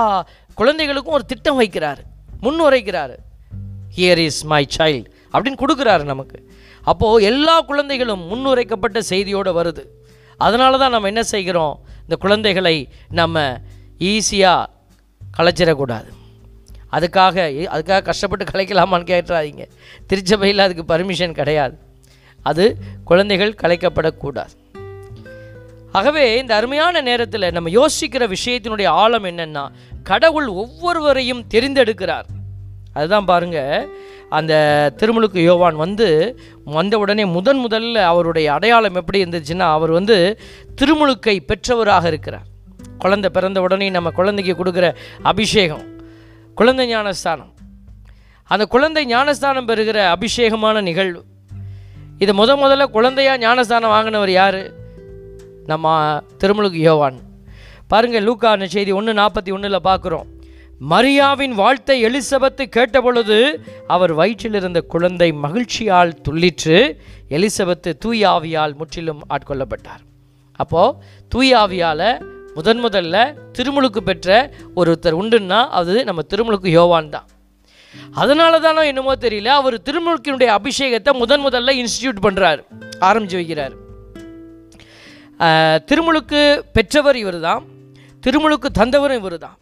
குழந்தைகளுக்கும் 0.61 1.17
ஒரு 1.19 1.25
திட்டம் 1.31 1.59
வைக்கிறார் 1.61 2.01
முன்னுரைக்கிறார். 2.45 3.15
ஹியர் 3.97 4.21
இஸ் 4.27 4.43
மை 4.53 4.63
சைல்டு 4.77 5.07
அப்படின்னு 5.33 5.61
கொடுக்குறாரு 5.63 6.05
நமக்கு. 6.13 6.37
அப்போது 6.91 7.25
எல்லா 7.25 7.55
குழந்தைகளும் 7.61 8.23
முன்னுரைக்கப்பட்ட 8.31 9.01
செய்தியோடு 9.01 9.51
வருது. 9.59 9.83
அதனால 10.37 10.77
தான் 10.77 10.95
நம்ம 10.95 11.07
என்ன 11.07 11.23
செய்கிறோம்? 11.23 11.75
இந்த 12.01 12.15
குழந்தைகளை 12.15 12.75
நம்ம 13.09 13.35
ஈஸியாக 13.99 14.69
கலைச்சிடக்கூடாது. 15.37 16.09
அதுக்காக 16.91 17.45
அதுக்காக 17.75 18.01
கஷ்டப்பட்டு 18.01 18.45
கலைக்கலாமான்னு 18.45 19.09
கேட்டுறாதீங்க. 19.11 19.65
திருச்சபையில் 20.07 20.65
அதுக்கு 20.65 20.83
பர்மிஷன் 20.93 21.37
கிடையாது. 21.39 21.75
அது 22.49 22.63
குழந்தைகள் 23.03 23.59
கலைக்கப்படக்கூடாது. 23.63 24.53
ஆகவே 25.91 26.25
இந்த 26.37 26.55
அருமையான 26.55 27.01
நேரத்தில் 27.01 27.51
நம்ம 27.51 27.69
யோசிக்கிற 27.69 28.33
விஷயத்தினுடைய 28.35 28.87
ஆழம் 28.87 29.23
என்னென்னா 29.23 29.65
கடவுள் 30.03 30.47
ஒவ்வொருவரையும் 30.61 31.45
தெரிந்தெடுக்கிறார். 31.53 32.27
அதுதான் 32.93 33.25
பாருங்க 33.25 33.59
அந்த 34.29 34.53
திருமுழுக்கு 34.97 35.43
யோவான் 35.43 35.75
வந்து 35.75 36.39
வந்த 36.65 36.97
உடனே 36.97 37.25
முதன் 37.25 37.65
முதல்ல 37.65 37.93
அவருடைய 37.93 38.53
அடையாளம் 38.53 38.95
எப்படி 38.95 39.23
இருந்துச்சுன்னா 39.23 39.67
அவர் 39.77 39.91
வந்து 39.91 40.39
திருமுழுக்கை 40.75 41.45
பெற்றவராக 41.47 42.05
இருக்கிறார். 42.05 42.47
குழந்தை 42.97 43.29
பிறந்த 43.29 43.61
உடனே 43.61 43.89
நம்ம 43.89 44.11
குழந்தைக்கு 44.11 44.63
கொடுக்குற 44.63 44.95
அபிஷேகம் 45.21 45.97
குழந்தை 46.55 46.87
ஞானஸ்தானம். 46.87 47.53
அந்த 48.43 48.65
குழந்தை 48.65 49.05
ஞானஸ்தானம் 49.05 49.65
பெறுகிற 49.65 50.15
அபிஷேகமான 50.15 50.81
நிகழ்வு. 50.81 51.23
இது 52.17 52.33
முத 52.33 52.49
முதல்ல 52.49 52.85
குழந்தையா 52.85 53.37
ஞானஸ்தானம் 53.37 53.89
வாங்கினவர் 53.89 54.29
யார்? 54.29 54.71
நம்ம 55.65 56.17
திருமுழுக்கு 56.37 56.79
யோவான். 56.79 57.19
பாருங்கள் 57.87 58.23
லூக்கான 58.23 58.65
செய்தி 58.65 58.91
ஒன்று 58.91 59.13
நாற்பத்தி 59.13 59.51
ஒன்றில் 59.51 59.79
பார்க்குறோம். 59.83 60.27
மரியாவின் 60.81 61.53
வாழ்த்தை 61.59 61.95
எலிசபெத்து 62.07 62.65
கேட்டபொழுது 62.75 63.37
அவர் 63.93 64.13
வயிற்றில் 64.19 64.57
இருந்த 64.59 64.79
குழந்தை 64.93 65.29
மகிழ்ச்சியால் 65.45 66.13
துள்ளிற்று. 66.25 66.77
எலிசபெத்து 67.37 67.91
தூயாவியால் 68.03 68.75
முற்றிலும் 68.79 69.21
ஆட்கொள்ளப்பட்டார். 69.35 70.03
அப்போது 70.59 70.95
தூயாவியால் 71.33 72.07
முதன் 72.55 72.81
முதல்ல 72.85 73.15
திருமுழுக்கு 73.57 74.01
பெற்ற 74.07 74.29
ஒருத்தர் 74.79 75.19
உண்டுன்னா 75.21 75.59
அது 75.79 75.93
நம்ம 76.07 76.21
திருமுழுக்கு 76.31 76.69
யோவான் 76.79 77.11
தான். 77.15 77.27
அதனால 78.21 78.53
தானோ 78.65 78.81
என்னமோ 78.91 79.13
தெரியல 79.25 79.53
அவர் 79.59 79.77
திருமுழுக்கினுடைய 79.87 80.49
அபிஷேகத்தை 80.59 81.11
முதன் 81.21 81.45
முதல்ல 81.45 81.73
இன்ஸ்டிடியூட் 81.81 82.25
பண்ணுறாரு 82.25 82.61
ஆரம்பிச்சு 83.07 83.39
வைக்கிறார். 83.41 83.75
திருமுழுக்கு 85.89 86.41
பெற்றவர் 86.75 87.17
இவர் 87.23 87.39
தான் 87.47 87.63
திருமுழுக்கு 88.23 88.69
தந்தவரும் 88.79 89.19
இவர் 89.21 89.43
தான் 89.45 89.57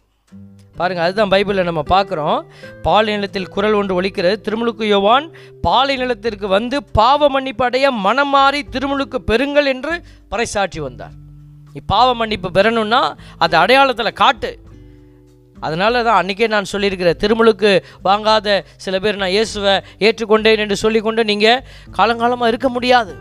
பாருங்கள் 0.78 1.04
அதுதான் 1.06 1.32
பைபிளில் 1.32 1.68
நம்ம 1.68 1.82
பார்க்குறோம். 1.94 2.38
பாலை 2.86 3.14
நிலத்தில் 3.16 3.50
குரல் 3.54 3.76
ஒன்று 3.78 3.96
ஒழிக்கிறது 4.00 4.36
திருமுழுக்கு 4.46 4.84
யோவான் 4.94 5.26
பாலை 5.66 5.94
நிலத்திற்கு 6.02 6.46
வந்து 6.56 6.76
பாவ 6.98 7.28
மன்னிப்பு 7.34 7.64
அடைய 7.68 7.86
மனம் 8.06 8.32
மாறி 8.34 8.60
திருமுழுக்கு 8.74 9.20
பெறுங்கள் 9.30 9.70
என்று 9.74 9.94
பறைசாற்றி 10.32 10.80
வந்தார். 10.86 11.14
நீ 11.74 11.80
பாவ 11.92 12.08
மன்னிப்பு 12.20 12.48
பெறணும்னா 12.58 13.02
அது 13.44 13.54
அடையாளத்தில் 13.62 14.18
காட்டு. 14.22 14.50
அதனால 15.56 16.02
தான் 16.06 16.18
அன்றைக்கே 16.20 16.46
நான் 16.54 16.68
சொல்லியிருக்கிறேன் 16.72 17.20
திருமுழுக்கு 17.22 17.70
வாங்காத 18.06 18.48
சில 18.84 18.98
பேர் 19.04 19.20
நான் 19.22 19.34
இயேசுவை 19.36 19.74
ஏற்றுக்கொண்டேன் 20.06 20.62
என்று 20.64 20.76
சொல்லிக்கொண்டு 20.82 21.22
நீங்கள் 21.30 21.62
காலங்காலமாக 21.96 22.50
இருக்க 22.52 22.68
முடியாது. 22.76 23.14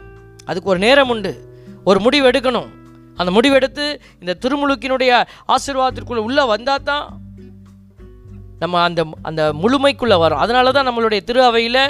அதுக்கு 0.50 0.72
ஒரு 0.74 0.82
நேரம் 0.86 1.12
உண்டு. 1.14 1.32
ஒரு 1.90 2.00
முடிவு 2.06 2.26
எடுக்கணும். 2.32 2.70
அந்த 3.20 3.32
முடிவெடுத்து 3.38 3.86
இந்த 4.22 4.36
திருமுழுக்கினுடைய 4.44 5.12
ஆசீர்வாதத்திற்குள்ளே 5.56 6.26
உள்ளே 6.28 6.44
வந்தால் 6.54 6.86
தான் 6.90 7.06
நம்ம 8.60 8.82
அந்த 8.82 9.02
அந்த 9.22 9.54
முழுமைக்குள்ளே 9.54 10.18
வரும் 10.18 10.38
அதனால 10.38 10.72
தான் 10.72 10.88
நம்மளுடைய 10.88 11.24
திரு 11.24 11.44
அவையில் 11.44 11.82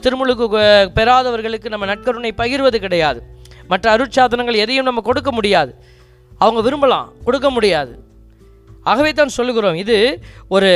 திருமுழுக்கு 0.00 0.46
பெறாதவர்களுக்கு 0.94 1.68
நம்ம 1.68 1.86
நட்கருணை 1.86 2.32
பகிர்வது 2.36 2.78
கிடையாது. 2.78 3.20
மற்ற 3.68 3.96
அருட்சாதனங்கள் 3.96 4.54
எதையும் 4.56 4.84
நம்ம 4.84 5.00
கொடுக்க 5.00 5.32
முடியாது. 5.32 5.72
அவங்க 6.40 6.60
விரும்பலாம் 6.60 7.12
கொடுக்க 7.24 7.50
முடியாது. 7.50 7.92
ஆகவே 8.84 9.12
தான் 9.12 9.28
சொல்லுகிறோம் 9.28 9.74
இது 9.74 9.96
ஒரு 10.48 10.68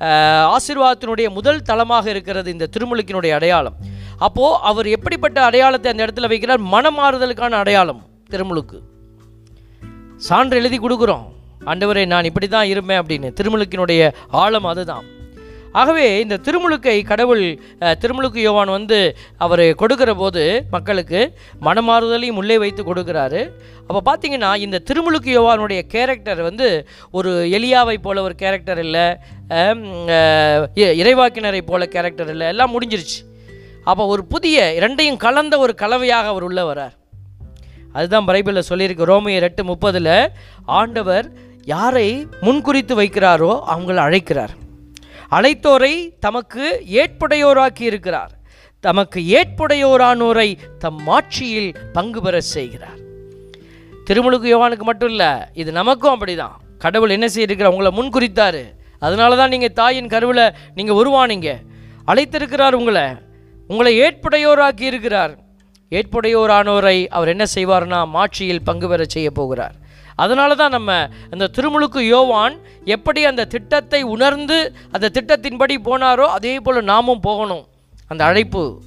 அஹ், 0.00 0.56
ஆசீர்வாதத்தினுடைய 0.56 1.28
முதல் 1.30 1.62
தளமாக 1.62 2.10
இருக்கிறது 2.10 2.50
இந்த 2.50 2.68
திருமுழுக்கினுடைய 2.76 3.34
அடையாளம். 3.34 3.76
அப்போது 4.18 4.58
அவர் 4.62 4.86
எப்படிப்பட்ட 4.86 5.44
அடையாளத்தை 5.44 5.92
அந்த 5.92 6.06
இடத்துல 6.06 6.28
வைக்கிறார்? 6.28 6.62
மனமாறுதலுக்கான 6.72 7.50
அடையாளம் 7.56 8.00
திருமுழுக்கு. 8.30 8.78
சான்று 10.20 10.56
எழுதி 10.56 10.78
கொடுக்குறோம். 10.78 11.26
ஆண்டவரே 11.70 12.02
நான் 12.12 12.28
இப்படி 12.28 12.48
தான் 12.48 12.70
இருப்பேன் 12.72 13.00
அப்படின்னு. 13.02 13.30
திருமுழுக்கினுடைய 13.38 14.02
ஆழம் 14.42 14.68
அதுதான். 14.72 15.06
ஆகவே 15.80 16.06
இந்த 16.22 16.36
திருமுழுக்கை 16.46 16.94
கடவுள் 17.10 17.42
திருமுழுக்கு 18.02 18.40
யோவான் 18.46 18.72
வந்து 18.76 18.98
அவர் 19.44 19.62
கொடுக்கிற 19.82 20.10
போது 20.20 20.42
மக்களுக்கு 20.70 21.20
மனமாறுதலையும் 21.66 22.38
உள்ளே 22.40 22.56
வைத்து 22.62 22.82
கொடுக்குறாரு. 22.84 23.40
அப்போ 23.88 24.00
பார்த்தீங்கன்னா 24.08 24.50
இந்த 24.64 24.80
திருமுழுக்கு 24.88 25.30
யோவானுடைய 25.36 25.80
கேரக்டர் 25.94 26.40
வந்து 26.48 26.68
ஒரு 27.18 27.32
எலியாவை 27.56 27.96
போல 28.06 28.22
ஒரு 28.28 28.34
கேரக்டர் 28.42 28.80
இல்லை 28.86 29.06
இறைவாக்கினரை 31.02 31.60
போல 31.70 31.86
கேரக்டர் 31.96 32.32
இல்லை 32.34 32.48
எல்லாம் 32.54 32.74
முடிஞ்சிருச்சு. 32.76 33.20
அப்போ 33.90 34.06
ஒரு 34.14 34.24
புதிய 34.32 34.56
இரண்டையும் 34.78 35.22
கலந்த 35.26 35.54
ஒரு 35.58 35.74
கலவையாக 35.84 36.32
அவர் 36.32 36.46
உள்ளே 36.48 36.64
வரார் 36.70 36.96
அதுதான் 37.98 38.26
பைபிளில் 38.26 38.68
சொல்லியிருக்கு 38.70 39.10
ரோமையர் 39.12 39.46
எட்டு 39.46 39.62
முப்பதில் 39.70 40.14
ஆண்டவர் 40.80 41.28
யாரை 41.70 42.08
முன்குறித்து 42.42 42.94
வைக்கிறாரோ 43.00 43.52
அவங்களை 43.72 44.00
அழைக்கிறார். 44.06 44.54
அழைத்தோரை 45.36 45.94
தமக்கு 46.24 46.64
ஏற்புடையோராக்கி 47.00 47.84
இருக்கிறார். 47.90 48.32
தமக்கு 48.84 49.20
ஏற்புடையோரானோரை 49.38 50.48
தம் 50.78 51.00
மாட்சியில் 51.08 51.70
பங்கு 51.92 52.20
பெற 52.22 52.40
செய்கிறார். 52.40 52.98
திருமுழுக்கு 54.06 54.48
யோவானுக்கு 54.52 54.86
மட்டும் 54.90 55.08
இல்லை 55.08 55.32
இது 55.52 55.72
நமக்கும் 55.72 56.14
அப்படிதான். 56.14 56.56
கடவுள் 56.78 57.16
என்ன 57.16 57.28
செய்யிருக்கிறார் 57.28 57.74
உங்களை 57.74 57.90
முன்குறித்தாரு. 57.98 58.62
அதனால 58.98 59.36
தான் 59.36 59.52
நீங்கள் 59.54 59.76
தாயின் 59.80 60.12
கருவில் 60.14 60.54
நீங்கள் 60.74 61.00
உருவானீங்க. 61.02 61.50
அழைத்திருக்கிறார் 62.06 62.78
உங்களை. 62.80 63.06
உங்களை 63.68 63.92
ஏற்புடையோராக்கி 64.00 64.86
இருக்கிறார். 64.92 65.34
ஏற்புடையோரானோரை 65.90 66.98
அவர் 67.18 67.28
என்ன 67.28 67.44
செய்வார்னா 67.54 68.00
மாட்சியில் 68.16 68.66
பங்கு 68.70 68.88
பெற 68.88 69.04
செய்ய 69.04 69.30
போகிறார். 69.30 69.76
அதனால 70.20 70.54
தான் 70.54 70.70
நம்ம 70.70 71.08
அந்த 71.30 71.48
திருமுழுக்கு 71.48 71.98
யோவான் 71.98 72.56
எப்படி 72.84 73.24
அந்த 73.24 73.44
திட்டத்தை 73.44 74.02
உணர்ந்து 74.02 74.74
அந்த 74.92 75.10
திட்டத்தின்படி 75.12 75.76
போனாரோ 75.84 76.24
அதே 76.24 76.60
போல் 76.60 76.84
நாமும் 76.84 77.20
போகணும். 77.20 77.64
அந்த 78.06 78.24
அழைப்பு 78.24 78.82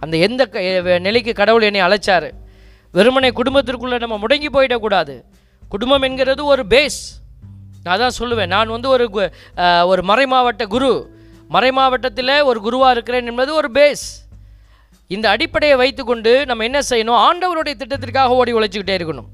அந்த 0.00 0.16
எந்த 0.16 0.46
க- 0.46 0.98
நிலைக்கு 0.98 1.32
கடவுள் 1.32 1.62
என்னை 1.62 1.80
அழைச்சாரு? 1.80 2.30
வெறுமனை 2.94 3.30
குடும்பத்திற்குள்ளே 3.30 3.98
நம்ம 3.98 4.18
முடங்கி 4.18 4.48
போயிடக்கூடாது. 4.52 5.22
குடும்பம் 5.68 6.02
என்கிறது 6.02 6.44
ஒரு 6.44 6.64
பேஸ் 6.70 6.98
நான் 7.82 7.98
தான் 7.98 8.18
சொல்லுவேன். 8.18 8.46
நான் 8.46 8.68
வந்து 8.68 8.88
ஒரு 8.88 9.10
கு- 9.12 9.84
ஒரு 9.84 10.02
மறைமாவட்ட 10.02 10.66
குரு. 10.66 11.20
மறைமாவட்டத்தில் 11.50 12.44
ஒரு 12.44 12.60
குருவாக 12.60 12.92
இருக்கிறேன் 12.92 13.26
என்பது 13.26 13.54
ஒரு 13.54 13.70
பேஸ் 13.74 14.08
இந்த 15.06 15.28
அடிப்படையை 15.28 15.76
வைத்துக்கொண்டு 15.76 16.46
நம்ம 16.46 16.64
என்ன 16.64 16.78
செய்யணும்? 16.78 17.28
ஆண்டவருடைய 17.28 17.74
திட்டத்திற்காக 17.74 18.26
ஓடி 18.26 18.54
உழைச்சிக்கிட்டே 18.54 18.96
இருக்கணும். 18.96 19.28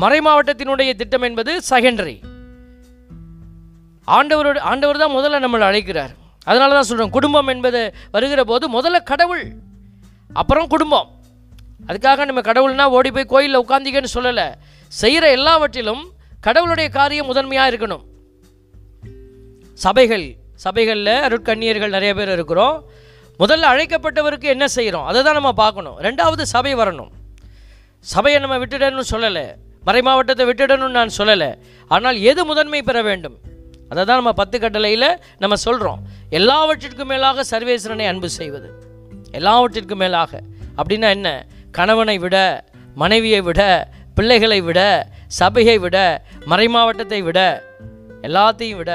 மறை 0.00 0.18
மாவட்டத்தினுடைய 0.26 0.90
திட்டம் 1.00 1.24
என்பது 1.28 1.52
செகண்டரி. 1.70 2.14
ஆண்டவரோட 4.08 4.58
ஆண்டவர் 4.70 5.00
தான் 5.02 5.16
முதல்ல 5.16 5.40
நம்மளை 5.44 5.64
அழைக்கிறார். 5.70 6.12
அதனால 6.44 6.74
தான் 6.74 6.88
சொல்கிறோம் 6.90 7.14
குடும்பம் 7.16 7.50
என்பது 7.54 7.80
வருகிற 8.14 8.44
போது 8.44 8.64
முதல்ல 8.76 9.02
கடவுள் 9.10 9.44
அப்புறம் 10.40 10.66
குடும்பம். 10.74 11.08
அதுக்காக 11.88 12.24
நம்ம 12.28 12.40
கடவுள்னா 12.48 12.84
ஓடி 12.96 13.10
போய் 13.10 13.30
கோயிலில் 13.32 13.60
உட்காந்திக்கன்னு 13.62 14.14
சொல்லலை. 14.14 14.46
செய்கிற 15.00 15.24
எல்லாவற்றிலும் 15.30 16.02
கடவுளுடைய 16.46 16.88
காரியம் 16.98 17.28
முதன்மையாக 17.30 17.70
இருக்கணும். 17.72 18.04
சபைகள் 19.84 20.26
சபைகளில் 20.64 21.14
அருட்கண்ணியர்கள் 21.26 21.94
நிறைய 21.96 22.14
பேர் 22.14 22.32
இருக்கிறோம். 22.36 22.76
முதல்ல 23.42 23.70
அழைக்கப்பட்டவருக்கு 23.72 24.48
என்ன 24.54 24.64
செய்கிறோம் 24.68 25.04
அதை 25.04 25.22
தான் 25.22 25.38
நம்ம 25.38 25.52
பார்க்கணும். 25.52 25.98
ரெண்டாவது 26.06 26.42
சபை 26.54 26.74
வரணும். 26.74 27.12
சபையை 28.14 28.38
நம்ம 28.40 28.56
விட்டுடணும்னு 28.62 29.12
சொல்லலை. 29.14 29.46
மறைமாவட்டத்தை 29.86 30.44
விட்டுடணும்னு 30.48 30.98
நான் 31.00 31.16
சொல்லலை. 31.18 31.54
ஆனால் 31.88 32.20
எது 32.20 32.44
முதன்மை 32.44 32.82
பெற 32.82 33.02
வேண்டும்? 33.02 33.36
அதை 33.88 34.04
தான் 34.04 34.16
நம்ம 34.16 34.32
பத்து 34.32 34.60
கட்டளையில் 34.60 35.08
நம்ம 35.38 35.54
சொல்கிறோம் 35.56 36.02
எல்லாவற்றிற்கும் 36.30 37.10
மேலாக 37.12 37.44
சர்வேஸ்வரனை 37.50 38.06
அன்பு 38.06 38.28
செய்வது. 38.28 38.68
எல்லாவற்றிற்கும் 39.30 39.98
மேலாக. 39.98 40.42
அப்படின்னா 40.76 41.08
என்ன? 41.10 41.46
கணவனை 41.70 42.18
விட 42.18 42.64
மனைவியை 42.94 43.40
விட 43.40 43.60
பிள்ளைகளை 44.14 44.60
விட 44.60 44.80
சபையை 45.26 45.78
விட 45.78 46.24
மறைமாவட்டத்தை 46.46 47.22
விட 47.22 47.40
எல்லாத்தையும் 48.22 48.80
விட 48.80 48.92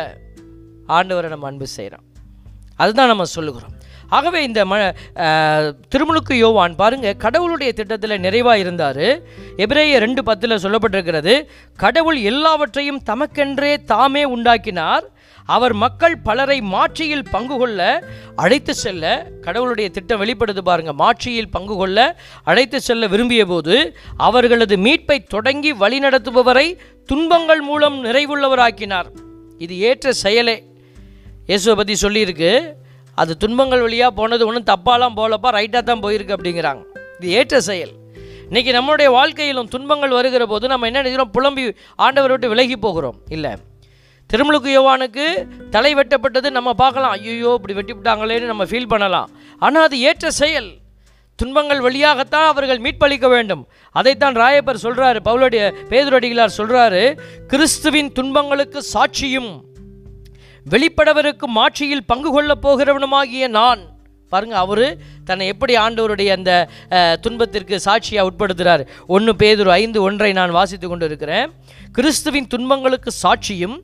ஆண்டவரை 0.88 1.30
நம்ம 1.30 1.48
அன்பு 1.48 1.68
செய்கிறோம் 1.68 2.06
அதுதான் 2.76 3.08
நம்ம 3.08 3.24
சொல்லுகிறோம். 3.24 3.74
ஆகவே 4.10 4.40
இந்த 4.44 4.62
ம 4.66 4.74
திருமுழுக்கு 5.92 6.36
யோவான் 6.44 6.76
பாருங்க 6.82 7.14
கடவுளுடைய 7.24 7.72
திட்டத்தில் 7.74 8.24
நிறைவாக 8.26 8.62
இருந்தார். 8.64 9.06
எபிரேய 9.66 10.00
ரெண்டு 10.06 10.24
பத்தில் 10.30 10.62
சொல்லப்பட்டிருக்கிறது 10.64 11.36
கடவுள் 11.84 12.20
எல்லாவற்றையும் 12.32 13.04
தமக்கென்றே 13.10 13.74
தாமே 13.94 14.24
உண்டாக்கினார். 14.36 15.06
அவர் 15.56 15.74
மக்கள் 15.82 16.16
பலரை 16.28 16.58
மாட்சியில் 16.62 17.30
பங்கு 17.34 17.56
கொள்ள 17.58 17.82
அழைத்து 18.36 18.74
செல்ல 18.76 19.04
கடவுளுடைய 19.46 19.90
திட்டம் 19.90 20.22
வெளிப்படுது 20.24 20.62
பாருங்க 20.70 20.94
மாட்சியில் 20.94 21.54
பங்கு 21.56 21.76
கொள்ள 21.82 22.00
அழைத்து 22.44 22.80
செல்ல 22.88 23.08
விரும்பிய 23.14 23.44
போது 23.46 23.76
அவர்களது 24.18 24.78
மீட்பை 24.78 25.18
தொடங்கி 25.36 25.72
வழிநடத்துபவரை 25.84 26.68
துன்பங்கள் 27.06 27.62
மூலம் 27.62 27.98
நிறைவுள்ளவராக்கினார். 28.06 29.10
இது 29.58 29.78
ஏற்ற 29.90 30.12
செயலே. 30.24 30.58
இயேசுவை 31.48 31.76
பற்றி 31.76 31.96
சொல்லியிருக்கு 32.08 32.52
அது 33.22 33.38
துன்பங்கள் 33.44 33.84
வழியாக 33.86 34.12
போனது 34.20 34.44
ஒன்றும் 34.48 34.68
தப்பாலாம் 34.72 35.16
போகலப்பா 35.20 35.50
ரைட்டாக 35.58 35.84
தான் 35.90 36.04
போயிருக்கு 36.06 36.36
அப்படிங்கிறாங்க. 36.36 36.82
இது 37.20 37.30
ஏற்ற 37.38 37.62
செயல். 37.70 37.94
இன்றைக்கி 38.50 38.72
நம்மளுடைய 38.78 39.10
வாழ்க்கையிலும் 39.18 39.70
துன்பங்கள் 39.76 40.14
வருகிற 40.18 40.44
போது 40.46 40.66
நம்ம 40.68 40.88
என்ன 40.90 41.02
நினைக்கிறோம்? 41.02 41.32
புலம்பி 41.38 41.64
ஆண்டவரை 42.06 42.34
விட்டு 42.36 42.52
விலகி 42.54 42.78
போகிறோம். 42.86 43.18
இல்லை. 43.36 43.54
திருமுழுக்கு 44.32 44.70
யோவானுக்கு 44.78 45.26
தலை 45.76 45.92
வெட்டப்பட்டது 46.00 46.50
நம்ம 46.58 46.74
பார்க்கலாம். 46.84 47.14
ஐயோ 47.18 47.52
இப்படி 47.58 47.76
வெட்டி 47.80 47.94
விட்டாங்களேன்னு 47.94 48.52
நம்ம 48.52 48.66
ஃபீல் 48.72 48.92
பண்ணலாம். 48.94 49.30
ஆனால் 49.60 49.86
அது 49.88 50.00
ஏற்ற 50.10 50.32
செயல். 50.42 50.70
துன்பங்கள் 51.40 51.82
வழியாகத்தான் 51.86 52.48
அவர்கள் 52.52 52.84
மீட்பளிக்க 52.86 53.28
வேண்டும். 53.34 53.64
அதைத்தான் 54.00 54.38
ராயப்பர் 54.44 54.84
சொல்கிறாரு 54.86 55.20
பவுலடிய 55.30 55.64
பேதுரடிகளார் 55.92 56.58
சொல்கிறாரு 56.60 57.02
கிறிஸ்துவின் 57.52 58.12
துன்பங்களுக்கு 58.20 58.82
சாட்சியும் 58.94 59.52
வெளிப்படவருக்கு 60.72 61.48
மாட்சியில் 61.58 62.08
பங்கு 62.12 62.30
கொள்ளப் 62.32 62.64
போகிறவனுமாகிய 62.66 63.48
நான். 63.48 63.82
பாருங்க 64.32 64.56
அவரு 64.58 64.86
தன்னை 65.26 65.48
எப்படி 65.48 65.74
ஆண்டவருடைய 65.78 66.30
அந்த 66.38 66.52
துன்பத்திற்கு 67.22 67.76
சாட்சியாக 67.80 68.30
உட்படுத்துகிறார் 68.30 68.84
ஒன்று 69.08 69.34
பேதொரு 69.42 69.72
ஐந்து 69.82 70.00
ஒன்றை 70.02 70.32
நான் 70.40 70.52
வாசித்து 70.52 70.88
கொண்டு 70.88 71.06
இருக்கிறேன் 71.06 71.52
கிறிஸ்துவின் 71.92 72.50
துன்பங்களுக்கு 72.54 73.12
சாட்சியும் 73.24 73.78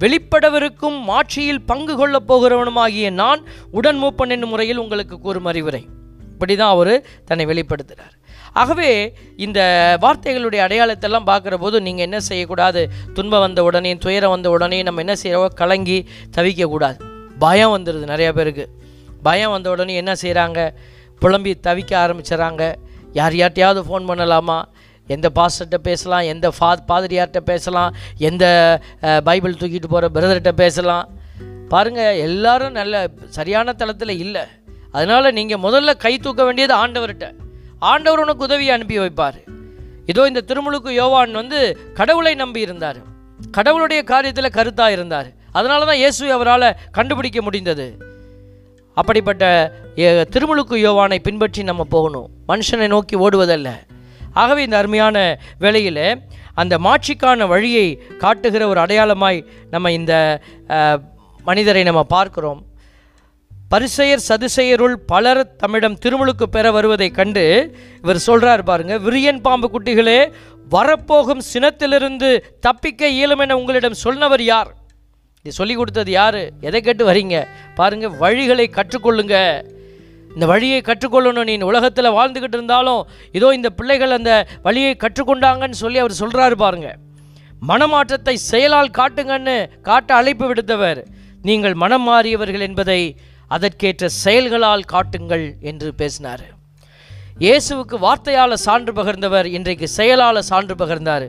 வெளிப்படவருக்கும் 0.00 0.98
மாட்சியில் 1.10 1.64
பங்கு 1.70 1.96
கொள்ளப் 1.96 2.28
போகிறவனுமாகிய 2.32 3.10
நான் 3.22 3.42
உடன் 3.70 4.00
மூப்பன் 4.02 4.34
என்னும் 4.36 4.48
முறையில் 4.48 4.82
உங்களுக்கு 4.84 5.18
கூறும் 5.18 5.44
அறிவுரை. 5.44 5.82
இப்படி 6.32 6.56
தான் 6.56 6.74
அவர் 6.76 6.94
தன்னை 7.24 7.46
வெளிப்படுத்துகிறார் 7.46 8.14
ஆகவே 8.52 9.14
இந்த 9.36 9.60
வார்த்தைகளுடைய 10.02 10.60
அடையாளத்தெல்லாம் 10.66 11.28
பார்க்குற 11.30 11.54
போது 11.54 11.80
நீங்கள் 11.80 12.04
என்ன 12.04 12.20
செய்யக்கூடாது? 12.20 12.90
துன்பம் 13.14 13.40
வந்த 13.40 13.62
உடனே 13.62 13.96
துயரம் 13.96 14.30
வந்த 14.30 14.50
உடனே 14.50 14.82
நம்ம 14.82 15.00
என்ன 15.00 15.14
செய்கிறோம் 15.14 15.54
கலங்கி 15.54 16.08
தவிக்கக்கூடாது. 16.36 16.98
பயம் 17.38 17.74
வந்துடுது 17.76 18.10
நிறையா 18.12 18.32
பேருக்கு. 18.32 18.66
பயம் 19.22 19.50
வந்த 19.50 19.70
உடனே 19.70 19.94
என்ன 19.94 20.12
செய்கிறாங்க 20.22 20.70
புலம்பி 21.18 21.52
தவிக்க 21.62 21.92
ஆரம்பிச்சிடறாங்க 22.04 22.74
யார் 23.12 23.32
யார்ட்டையாவது 23.32 23.80
ஃபோன் 23.88 24.08
பண்ணலாமா? 24.10 24.58
எந்த 25.06 25.30
பாஸ்டர்கிட்ட 25.34 25.78
பேசலாம்? 25.82 26.20
எந்த 26.20 26.52
ஃபா 26.60 26.70
பாதிரியார்கிட்ட 26.88 27.40
பேசலாம்? 27.52 27.94
எந்த 28.18 28.44
பைபிள் 29.24 29.58
தூக்கிட்டு 29.60 29.88
போகிற 29.88 30.08
பிரதர்கிட்ட 30.14 30.52
பேசலாம்? 30.52 31.08
பாருங்கள் 31.68 32.18
எல்லாரும் 32.18 32.72
நல்ல 32.72 33.08
சரியான 33.28 33.72
தளத்தில் 33.72 34.20
இல்லை. 34.24 34.44
அதனால் 34.92 35.32
நீங்கள் 35.32 35.62
முதல்ல 35.66 35.96
கை 35.96 36.18
தூக்க 36.18 36.44
வேண்டியது 36.44 36.74
ஆண்டவர்கிட்ட 36.74 37.26
ஆண்டவர் 37.90 38.22
உனக்கு 38.24 38.46
உதவியை 38.48 38.72
அனுப்பி 38.76 38.96
வைப்பார். 39.02 39.38
இதோ 40.10 40.22
இந்த 40.30 40.42
திருமுழுக்கு 40.48 40.90
யோவான் 41.00 41.38
வந்து 41.40 41.58
கடவுளை 41.98 42.32
நம்பி 42.42 42.60
இருந்தார். 42.66 42.98
கடவுளுடைய 43.56 44.00
காரியத்தில் 44.12 44.56
கருத்தாக 44.58 44.94
இருந்தார். 44.96 45.28
அதனால 45.58 45.86
தான் 45.88 46.00
இயேசு 46.02 46.32
அவரால் 46.36 46.76
கண்டுபிடிக்க 46.96 47.40
முடிந்தது. 47.46 47.86
அப்படிப்பட்ட 48.96 49.44
திருமுழுக்கு 50.34 50.76
யோவானை 50.86 51.18
பின்பற்றி 51.26 51.62
நம்ம 51.70 51.84
போகணும். 51.94 52.28
மனுஷனை 52.50 52.88
நோக்கி 52.94 53.16
ஓடுவதல்ல. 53.24 53.68
ஆகவே 54.42 54.60
இந்த 54.66 54.76
அருமையான 54.80 55.16
வேளையில் 55.64 56.04
அந்த 56.62 56.74
மாட்சிக்கான 56.86 57.46
வழியை 57.52 57.86
காட்டுகிற 58.22 58.62
ஒரு 58.72 58.80
அடையாளமாய் 58.84 59.38
நம்ம 59.74 59.92
இந்த 59.98 60.14
மனிதரை 61.48 61.82
நம்ம 61.88 62.02
பார்க்கிறோம். 62.16 62.60
பரிசெயர் 63.72 64.22
சதுசெயருள் 64.28 64.94
பலர் 65.10 65.40
தம்மிடம் 65.56 65.96
திருமுழுக்கு 66.02 66.46
பெற 66.54 66.66
வருவதைக் 66.70 67.16
கண்டு 67.18 67.42
இவர் 68.02 68.20
சொல்கிறார் 68.26 68.62
பாருங்க 68.62 68.94
விரியன் 69.06 69.40
பாம்பு 69.46 69.68
குட்டிகளே 69.72 70.20
வரப்போகும் 70.74 71.42
சினத்திலிருந்து 71.52 72.30
தப்பிக்க 72.60 73.10
இயலும் 73.16 73.38
என 73.38 73.56
உங்களிடம் 73.56 73.98
சொன்னவர் 74.04 74.42
யார்? 74.42 74.70
இது 75.42 75.52
சொல்லி 75.52 75.74
கொடுத்தது 75.74 76.10
யார்? 76.10 76.40
எதை 76.60 76.80
கேட்டு 76.80 77.04
வரீங்க? 77.10 77.36
பாருங்க 77.74 78.08
வழிகளை 78.24 78.66
கற்றுக்கொள்ளுங்க. 78.78 79.36
இந்த 80.34 80.46
வழியை 80.52 80.80
கற்றுக்கொள்ளணும். 80.80 81.48
நீ 81.50 81.54
உலகத்தில் 81.72 82.14
வாழ்ந்துக்கிட்டு 82.18 82.58
இருந்தாலும் 82.60 83.02
இதோ 83.32 83.48
இந்த 83.58 83.70
பிள்ளைகள் 83.70 84.10
அந்த 84.10 84.32
வழியை 84.62 84.96
கற்றுக்கொண்டாங்கன்னு 85.04 85.82
சொல்லி 85.84 85.98
அவர் 85.98 86.20
சொல்கிறாரு 86.22 86.58
பாருங்க. 86.64 86.90
மனமாற்றத்தை 87.70 88.36
செயலால் 88.50 88.96
காட்டுங்கன்னு 88.98 89.56
காட்ட 89.88 90.14
அழைப்பு 90.14 90.46
விடுத்தவர். 90.50 91.00
நீங்கள் 91.42 91.74
மனம் 91.74 92.08
மாறியவர்கள் 92.08 92.66
என்பதை 92.68 93.02
அதற்கேற்ற 93.56 94.08
செயல்களால் 94.22 94.88
காட்டுங்கள் 94.94 95.46
என்று 95.70 95.90
பேசினார். 96.00 96.44
இயேசுவுக்கு 97.44 97.96
வார்த்தையால் 98.04 98.62
சான்று 98.66 98.92
பகர்ந்தவர் 98.92 99.46
இன்றைக்கு 99.56 99.86
செயலால் 99.98 100.48
சான்று 100.50 100.74
பகர்ந்தார். 100.80 101.26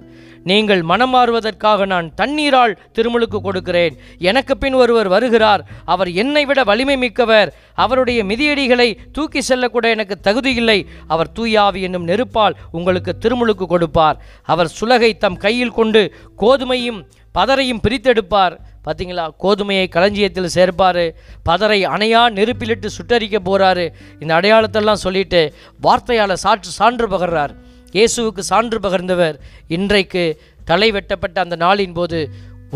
நீங்கள் 0.50 0.82
மனம் 0.90 1.12
மாறுவதற்காக 1.14 1.86
நான் 1.86 2.08
தண்ணீரால் 2.20 2.74
திருமுழுக்கு 2.96 3.40
கொடுக்கிறேன். 3.42 3.96
எனக்கு 4.30 4.54
பின் 4.58 4.78
ஒருவர் 4.82 5.08
வருகிறார். 5.08 5.62
அவர் 5.94 6.10
என்னை 6.22 6.44
விட 6.46 6.64
வலிமை 6.64 6.98
மிக்கவர். 6.98 7.50
அவருடைய 7.84 8.20
மிதியடிகளை 8.24 8.90
தூக்கி 9.12 9.42
செல்லக்கூட 9.42 9.90
எனக்கு 9.96 10.18
தகுதியில்லை 10.28 10.80
அவர் 11.08 11.32
தூயாவி 11.32 11.82
என்னும் 11.82 12.08
நெருப்பால் 12.08 12.58
உங்களுக்கு 12.72 13.14
திருமுழுக்கு 13.26 13.68
கொடுப்பார். 13.68 14.20
அவர் 14.54 14.74
சுலகை 14.80 15.12
தம் 15.18 15.40
கையில் 15.46 15.78
கொண்டு 15.80 16.04
கோதுமையும் 16.44 17.02
பதரையும் 17.38 17.84
பிரித்தெடுப்பார். 17.86 18.56
பார்த்தீங்களா 18.90 19.24
கோதுமையை 19.44 19.88
களஞ்சியத்தில் 19.96 20.54
சேர்ப்பார். 20.58 21.04
பதரை 21.48 21.80
அணையா 21.96 22.22
நெருப்பிலிட்டு 22.38 22.90
சுட்டரிக்க 22.98 23.38
போகிறாரு 23.48 23.86
இந்த 24.22 24.32
அடையாளத்தெல்லாம் 24.38 25.02
சொல்லிட்டு 25.06 25.42
வார்த்தையால் 25.86 26.42
சாற்று 26.44 26.72
சான்று 26.78 27.08
பகர்றார். 27.14 27.54
இயேசுவுக்கு 27.98 28.44
சான்று 28.52 28.78
பகர்ந்தவர் 28.86 29.36
இன்றைக்கு 29.76 30.24
தலை 30.70 30.90
வெட்டப்பட்ட 30.96 31.38
அந்த 31.46 31.56
நாளின் 31.66 31.94
போது 32.00 32.18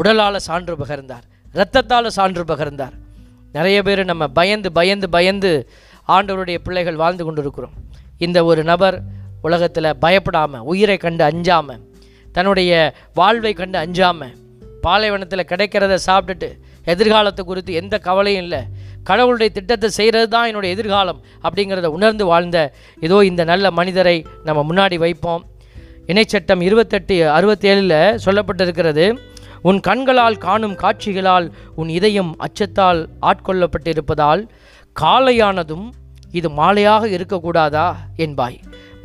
உடலால் 0.02 0.46
சான்று 0.50 0.76
பகர்ந்தார். 0.82 1.26
இரத்தத்தால் 1.56 2.16
சான்று 2.20 2.44
பகர்ந்தார். 2.52 2.96
நிறைய 3.58 3.80
பேர் 3.88 4.04
நம்ம 4.12 4.28
பயந்து 4.38 4.70
பயந்து 4.78 5.10
பயந்து 5.16 5.52
ஆண்டவருடைய 6.16 6.60
பிள்ளைகள் 6.68 7.02
வாழ்ந்து 7.02 7.26
கொண்டிருக்கிறோம். 7.26 7.76
இந்த 8.26 8.40
ஒரு 8.52 8.62
நபர் 8.72 8.98
உலகத்தில் 9.48 9.98
பயப்படாமல் 10.06 10.66
உயிரை 10.72 10.98
கண்டு 11.06 11.24
அஞ்சாமல் 11.32 11.84
தன்னுடைய 12.36 12.72
வாழ்வை 13.20 13.54
கண்டு 13.54 13.78
அஞ்சாமல் 13.86 14.34
பாலைவனத்தில் 14.86 15.50
கிடைக்கிறத 15.52 15.98
சாப்பிட்டுட்டு 16.08 16.50
எதிர்காலத்தை 16.94 17.44
குறித்து 17.46 17.74
எந்த 17.82 17.96
கவலையும் 18.08 18.44
இல்லை. 18.46 18.62
கடவுளுடைய 19.10 19.50
திட்டத்தை 19.58 19.90
செய்கிறது 19.98 20.28
தான் 20.34 20.48
என்னுடைய 20.50 20.76
எதிர்காலம் 20.76 21.20
அப்படிங்கிறத 21.46 21.90
உணர்ந்து 21.98 22.26
வாழ்ந்த 22.32 22.58
ஏதோ 23.08 23.18
இந்த 23.30 23.44
நல்ல 23.52 23.72
மனிதரை 23.80 24.18
நம்ம 24.48 24.60
முன்னாடி 24.70 24.98
வைப்போம். 25.04 25.44
இணைச்சட்டம் 26.12 26.62
இருபத்தெட்டு 26.68 27.18
அறுபத்தேழில் 27.38 27.98
சொல்லப்பட்டிருக்கிறது 28.26 29.06
உன் 29.70 29.80
கண்களால் 29.80 30.38
காணும் 30.46 30.76
காட்சிகளால் 30.76 31.46
உன் 31.82 31.92
இதயம் 31.98 32.32
அச்சத்தால் 32.46 33.02
ஆட்கொள்ளப்பட்டிருப்பதால் 33.30 34.42
காலையானதும் 34.96 35.86
இது 36.40 36.50
மாலையாக 36.60 37.04
இருக்கக்கூடாதா? 37.16 37.88
என்பாய். 38.26 38.58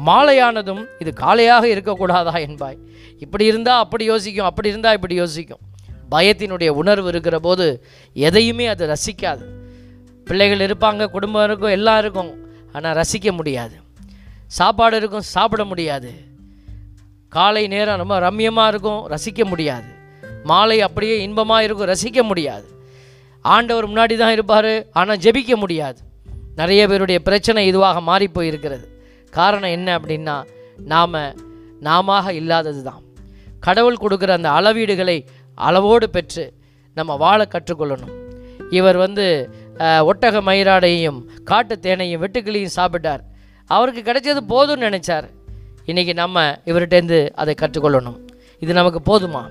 மாலையானதும் 0.08 0.82
இது 0.98 1.10
காலையாக 1.22 1.64
இருக்கக்கூடாதா 1.74 2.34
என்பாய். 2.46 2.78
இப்படி 3.24 3.44
இருந்தால் 3.44 3.82
அப்படி 3.84 4.04
யோசிக்கும் 4.04 4.48
அப்படி 4.50 4.68
இருந்தால் 4.68 4.96
இப்படி 4.98 5.14
யோசிக்கும். 5.14 5.62
பயத்தினுடைய 6.10 6.68
உணர்வு 6.68 7.08
இருக்கிற 7.08 7.38
போது 7.38 7.84
எதையுமே 8.12 8.66
அது 8.66 8.84
ரசிக்காது. 8.86 9.44
பிள்ளைகள் 10.26 10.64
இருப்பாங்க 10.68 11.06
குடும்பம் 11.06 11.44
இருக்கும் 11.44 11.70
எல்லாம் 11.70 11.98
இருக்கும். 11.98 12.32
ஆனால் 12.72 12.96
ரசிக்க 12.96 13.32
முடியாது. 13.32 13.76
சாப்பாடு 14.46 14.96
இருக்கும் 14.96 15.28
சாப்பிட 15.34 15.64
முடியாது. 15.64 16.10
காலை 17.28 17.66
நேரம் 17.66 17.96
ரொம்ப 17.96 18.16
ரம்யமாக 18.20 18.68
இருக்கும் 18.68 19.00
ரசிக்க 19.08 19.44
முடியாது. 19.44 19.88
மாலை 20.44 20.80
அப்படியே 20.80 21.22
இன்பமாக 21.22 21.64
இருக்கும் 21.64 21.88
ரசிக்க 21.88 22.22
முடியாது. 22.22 22.66
ஆண்டவர் 23.40 23.90
முன்னாடி 23.90 24.16
தான் 24.16 24.32
இருப்பார் 24.32 24.86
ஆனால் 24.92 25.16
ஜெபிக்க 25.16 25.56
முடியாது. 25.56 25.98
நிறைய 26.56 26.88
பேருடைய 26.88 27.22
பிரச்சனை 27.22 27.62
இதுவாக 27.70 28.00
மாறி 28.00 28.28
போயிருக்கிறது. 28.34 28.86
காரணம் 29.30 29.70
என்ன 29.70 29.98
அப்படின்னா 29.98 30.36
நாம் 30.76 31.18
நாம 31.80 32.32
இல்லாதது 32.32 32.82
தான் 32.82 33.02
கடவுள் 33.60 34.00
கொடுக்குற 34.00 34.30
அந்த 34.30 34.50
அளவீடுகளை 34.50 35.26
அளவோடு 35.66 36.06
பெற்று 36.16 36.44
நம்ம 36.98 37.16
வாழ 37.24 37.40
கற்றுக்கொள்ளணும். 37.54 38.14
இவர் 38.78 38.98
வந்து 39.04 39.26
ஒட்டக 40.10 40.40
மயிராடையும் 40.48 41.18
காட்டு 41.50 41.74
தேனையும் 41.84 42.22
வெட்டுக்கிளியும் 42.22 42.76
சாப்பிட்டார். 42.78 43.22
அவருக்கு 43.76 44.02
கிடைச்சது 44.08 44.40
போதும்னு 44.52 44.86
நினைச்சார். 44.88 45.26
இன்றைக்கி 45.90 46.14
நம்ம 46.22 46.46
இவர்கிட்டேருந்து 46.70 47.20
அதை 47.42 47.54
கற்றுக்கொள்ளணும். 47.62 48.18
இது 48.64 48.72
நமக்கு 48.80 49.00
போதுமா? 49.10 49.42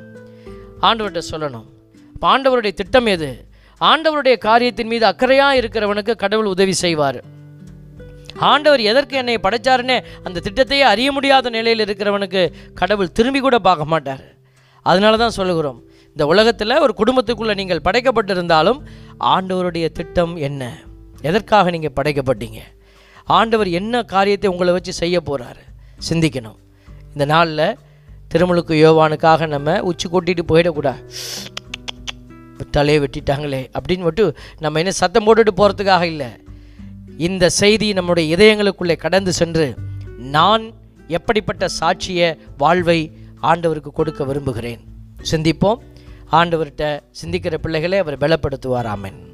ஆண்டவர்கிட்ட 0.88 1.24
சொல்லணும். 1.34 1.68
இப்போ 2.14 2.28
ஆண்டவருடைய 2.34 2.74
திட்டம் 2.82 3.10
எது? 3.16 3.32
ஆண்டவருடைய 3.82 4.36
காரியத்தின் 4.46 4.92
மீது 4.92 5.06
அக்கறையாக 5.12 5.60
இருக்கிறவனுக்கு 5.62 6.14
கடவுள் 6.24 6.54
உதவி 6.54 6.74
செய்வார். 6.84 7.20
ஆண்டவர் 8.52 8.82
எதற்கு 8.92 9.16
என்னை 9.22 9.36
படைச்சாருன்னே 9.44 9.98
அந்த 10.28 10.42
திட்டத்தையே 10.46 10.84
அறிய 10.94 11.10
முடியாத 11.18 11.50
நிலையில் 11.56 11.84
இருக்கிறவனுக்கு 11.86 12.42
கடவுள் 12.82 13.16
திரும்பி 13.18 13.40
கூட 13.46 13.58
பார்க்க 13.68 13.92
மாட்டார். 13.94 14.24
அதனால 14.86 15.18
தான் 15.22 15.38
சொல்லுகிறோம். 15.38 15.80
இந்த 16.18 16.28
உலகத்தில் 16.34 16.82
ஒரு 16.84 16.94
குடும்பத்துக்குள்ளே 17.00 17.54
நீங்கள் 17.60 17.82
படைக்கப்பட்டிருந்தாலும் 17.88 18.78
ஆண்டவருடைய 19.32 19.88
திட்டம் 19.98 20.32
என்ன? 20.48 20.62
எதற்காக 21.30 21.72
நீங்கள் 21.74 21.94
படைக்கப்பட்டீங்க? 21.98 22.60
ஆண்டவர் 23.38 23.70
என்ன 23.80 24.02
காரியத்தை 24.14 24.48
உங்களை 24.52 24.72
வச்சு 24.76 24.94
செய்ய 25.00 25.20
போகிறாரு 25.28 25.62
சிந்திக்கணும். 26.08 26.56
இந்த 27.14 27.26
நாளில் 27.32 27.62
திருமலுக்கு 28.32 28.76
யோவானுக்காக 28.84 29.48
நம்ம 29.54 29.76
உச்சி 29.90 30.08
கொட்டிட்டு 30.14 30.44
போயிடக்கூடாது 30.52 31.04
தலையை 32.78 33.04
வெட்டிட்டாங்களே 33.04 33.62
அப்படின்னு 33.78 34.08
மட்டும் 34.08 34.32
நம்ம 34.66 34.82
என்ன 34.84 34.94
சத்தம் 35.02 35.28
போட்டுட்டு 35.28 35.54
போகிறதுக்காக 35.60 36.08
இல்லை. 36.14 36.30
இந்த 37.28 37.50
செய்தி 37.62 37.90
நம்முடைய 38.00 38.38
இதயங்களுக்குள்ளே 38.38 38.96
கடந்து 39.06 39.34
சென்று 39.42 39.68
நான் 40.38 40.66
எப்படிப்பட்ட 41.20 41.70
சாட்சிய 41.80 42.32
வாழ்வை 42.64 43.00
ஆண்டவருக்கு 43.52 43.94
கொடுக்க 44.00 44.24
விரும்புகிறேன். 44.32 44.82
சிந்திப்போம். 45.34 45.80
ஆண்டவர்கிட்ட 46.32 47.00
சிந்திக்கிற 47.24 47.58
பிள்ளைகளை 47.58 47.98
அவர் 47.98 48.18
பலப்படுத்துவார். 48.18 48.86
ஆமென். 48.86 49.27